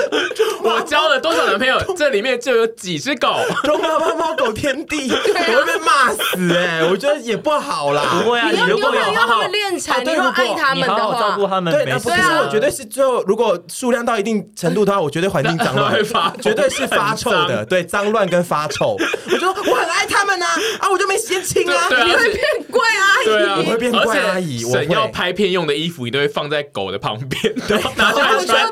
[0.64, 3.36] 我交了多少男朋友，这里面就有几只狗。
[3.64, 6.20] 中妈妈猫狗天地， 我会被骂死
[6.56, 6.84] 哎！
[6.90, 8.22] 我觉得也不好啦。
[8.24, 15.94] 不会啊，你如果有好好恋蚕，你要爱他们的话，照顾他们，对，不是我绝对是最后，如果数量到一定程度的话，我绝对环境脏乱，
[16.42, 17.66] 绝对是发臭的。
[17.66, 18.98] 对，脏乱跟发臭。
[19.32, 20.46] 我就我很爱他们呐，
[20.80, 21.88] 啊，我就没时间亲啊。
[21.90, 24.60] 你会变怪阿姨，对啊，我会变怪阿姨。
[24.72, 28.72] 省要拍片用的衣服，你都会放在狗的旁边，对，拿下来穿。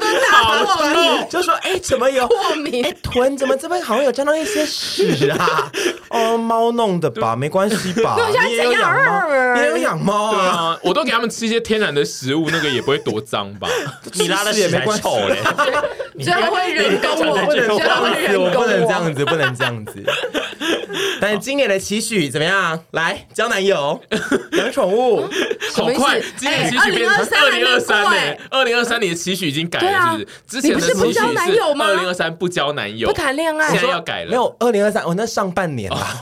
[1.30, 2.86] 就说哎，怎么有过敏？
[2.86, 5.72] 哎，臀怎么这边好像有沾到一些屎啊？
[6.10, 8.18] 哦，猫弄的吧，没关系吧？
[8.48, 10.78] 你也有养猫，你也有养猫啊？
[10.84, 13.68] 我都给他们吃一些天然的食物，那个也不会多脏吧？
[14.14, 15.38] 你拉的屎也没臭嘞，
[16.20, 20.04] 这样会人工，我不能这样子，我不能这样子，不能这样子。
[21.20, 22.80] 但是今年的期许怎么样？
[22.92, 24.00] 来交男友、
[24.52, 25.22] 养宠物，
[25.74, 26.22] 好快！
[26.36, 30.28] 今年期许变成二零二三年，二零二三年的期许已经改了，是不是？
[30.54, 34.30] 之前的期许是二零二三不交男友，不谈恋爱，现在要改了。
[34.30, 36.22] 没有二零二三，我那上半年 啦，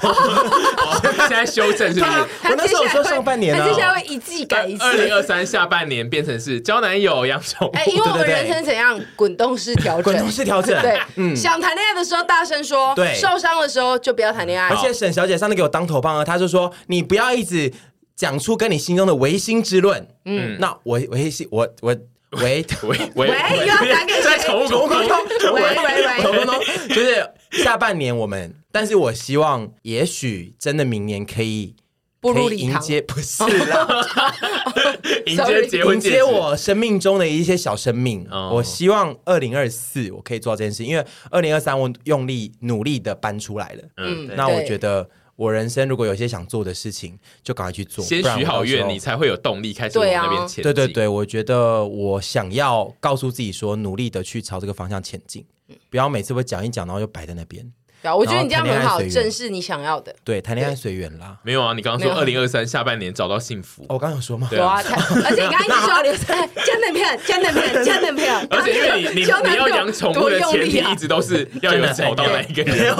[1.28, 2.12] 现在修正是不是？
[2.50, 4.84] 我那时候说上半年啊，接下来会一季改一次。
[4.84, 7.72] 二零二三下半年变成是交男友、养宠物。
[7.74, 10.82] 哎，因为我们人生怎样滚动式调整，滚动式调整。
[10.82, 14.70] 对，嗯，想谈恋爱的时候大声说，对，受伤的时候就不要谈恋爱。
[14.70, 17.72] 而且沈小姐上次给我当头棒啊，她就说你不要一直
[18.16, 20.08] 讲出跟你心中的唯心之论。
[20.24, 21.94] 嗯，那我唯心，我我
[22.42, 24.21] 唯唯唯又要打给
[24.60, 24.68] 谁？
[24.68, 25.18] 宠物沟通，
[25.54, 27.28] 喂喂喂，沟通就是
[27.64, 31.76] 下半年我们，但是我希望也许真的明年可以
[32.20, 33.88] 步入迎接，不是啦，
[35.26, 38.28] 迎接结婚，迎接我生命中的一些小生命。
[38.52, 43.84] 我希望二零二四我可以做这件事，因为二零二三我用力努力的搬出来了。
[43.98, 45.10] 嗯，那我觉得。
[45.42, 48.06] 我人生如果有些想做的事情，就赶快去做。
[48.06, 50.64] 先许好愿，你才会有动力开始往那边前进。
[50.64, 55.44] 对对对，我觉得我想要告诉自己说，努力的去朝这个方向前进，
[55.90, 57.66] 不要每次会讲一讲，然后就摆在那边。
[58.04, 60.16] 对，我觉得你这样很好，正是你想要的。
[60.24, 61.38] 对，谈恋爱随缘啦。
[61.44, 64.48] 没有啊，你刚刚说二零二三下半年找到幸福，我刚刚有说吗？
[64.52, 64.78] 有啊，
[65.26, 66.36] 而且你刚刚一直说
[66.66, 68.34] 交男朋友，交男朋友，交男朋友。
[68.50, 72.96] 而且因为你你 你要养宠物的前提一直都是要有找到那一个人。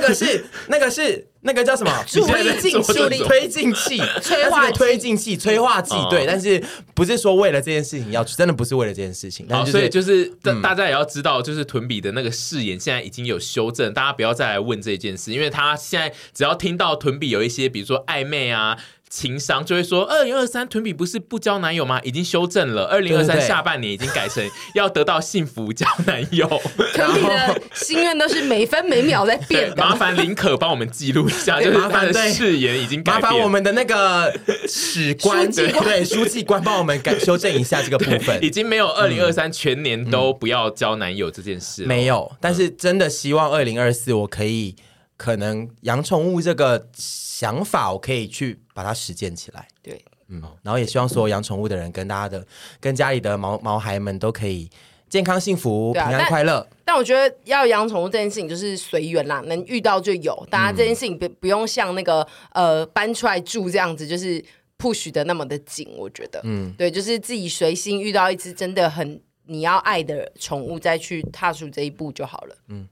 [0.00, 1.90] 那个是 那个是那个叫什么？
[2.06, 2.92] 助力进气、
[3.24, 5.94] 推进器、催化推进器、催化剂。
[6.10, 6.62] 对，但是
[6.94, 9.46] 不是说为了这件事情要去，真的不是为了这件事情。
[9.48, 10.26] 好，所以就是
[10.62, 18.76] 大家也要知道，就是屯比的那个誓言现在已经有修正，大家不要再来问这件事，因为他现在只要听到屯比有一些，比如说暧昧啊。
[19.16, 21.98] 情商就会说，二零二三屯比不是不交男友吗？
[22.02, 26.46] 已经修正了，二零二三下半年已经改成要得到幸福交男友。
[26.92, 29.72] 屯比的心愿都是每分每秒在变。
[29.74, 33.22] 麻烦林可帮我们记录一下， 就是他的誓言已经改变。
[33.22, 34.38] 麻烦我们的那个
[34.68, 38.38] 史官， 对对，书记官帮我们改修正一下这个部分。
[38.44, 42.30] 已经没有二零二三全年都不要交男友这件事，没有。
[42.38, 44.76] 但是真的希望二零二四我可以
[45.16, 46.88] 可能养宠物这个。
[47.36, 52.42] 想法我可以去把它实践起来，对，嗯，然后也希望所有养宠物的人跟大家的、
[52.80, 54.70] 跟家里的毛毛孩们都可以
[55.10, 56.66] 健康幸福、啊、平安快乐。
[56.70, 60.48] 但，但我觉得要养宠物这件事情就是随缘啦，能遇到就有。
[60.50, 64.42] 大家这件事情不不用像那个呃搬出来住这样子，就是
[64.78, 65.86] push 的那么的紧。
[65.98, 72.56] 我觉得，嗯，对，就是自己随心遇到一只真的很你要爱的宠物，再去踏出这一步就好了。
[72.68, 72.88] 嗯，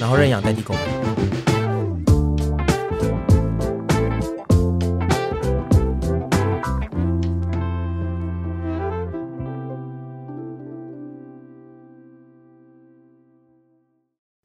[0.00, 1.43] 然后认养代替购买。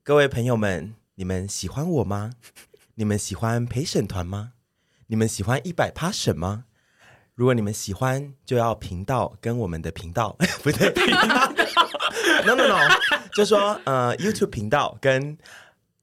[0.10, 2.32] 各位朋友们，你们喜欢我吗？
[2.95, 4.53] 你们喜欢陪审团吗？
[5.05, 6.66] 你们喜欢一百 passion 吗？
[7.36, 10.91] 如果你们喜欢，就要频道跟我们的频道 不对
[12.43, 12.76] ，no no no，
[13.36, 15.38] 就说呃 YouTube 频道跟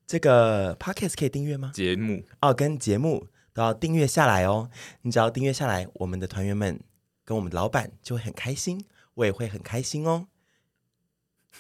[0.06, 1.72] 这个 Podcast 可以订阅吗？
[1.74, 4.70] 节目哦，跟节目都要订阅下来哦。
[5.02, 6.78] 你只要订阅下来，我们的团员们
[7.24, 8.84] 跟我们的老板就会很开心，
[9.14, 10.28] 我也会很开心哦。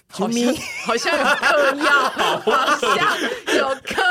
[0.08, 2.10] 好像好像有嗑药，
[2.44, 4.02] 好像有嗑。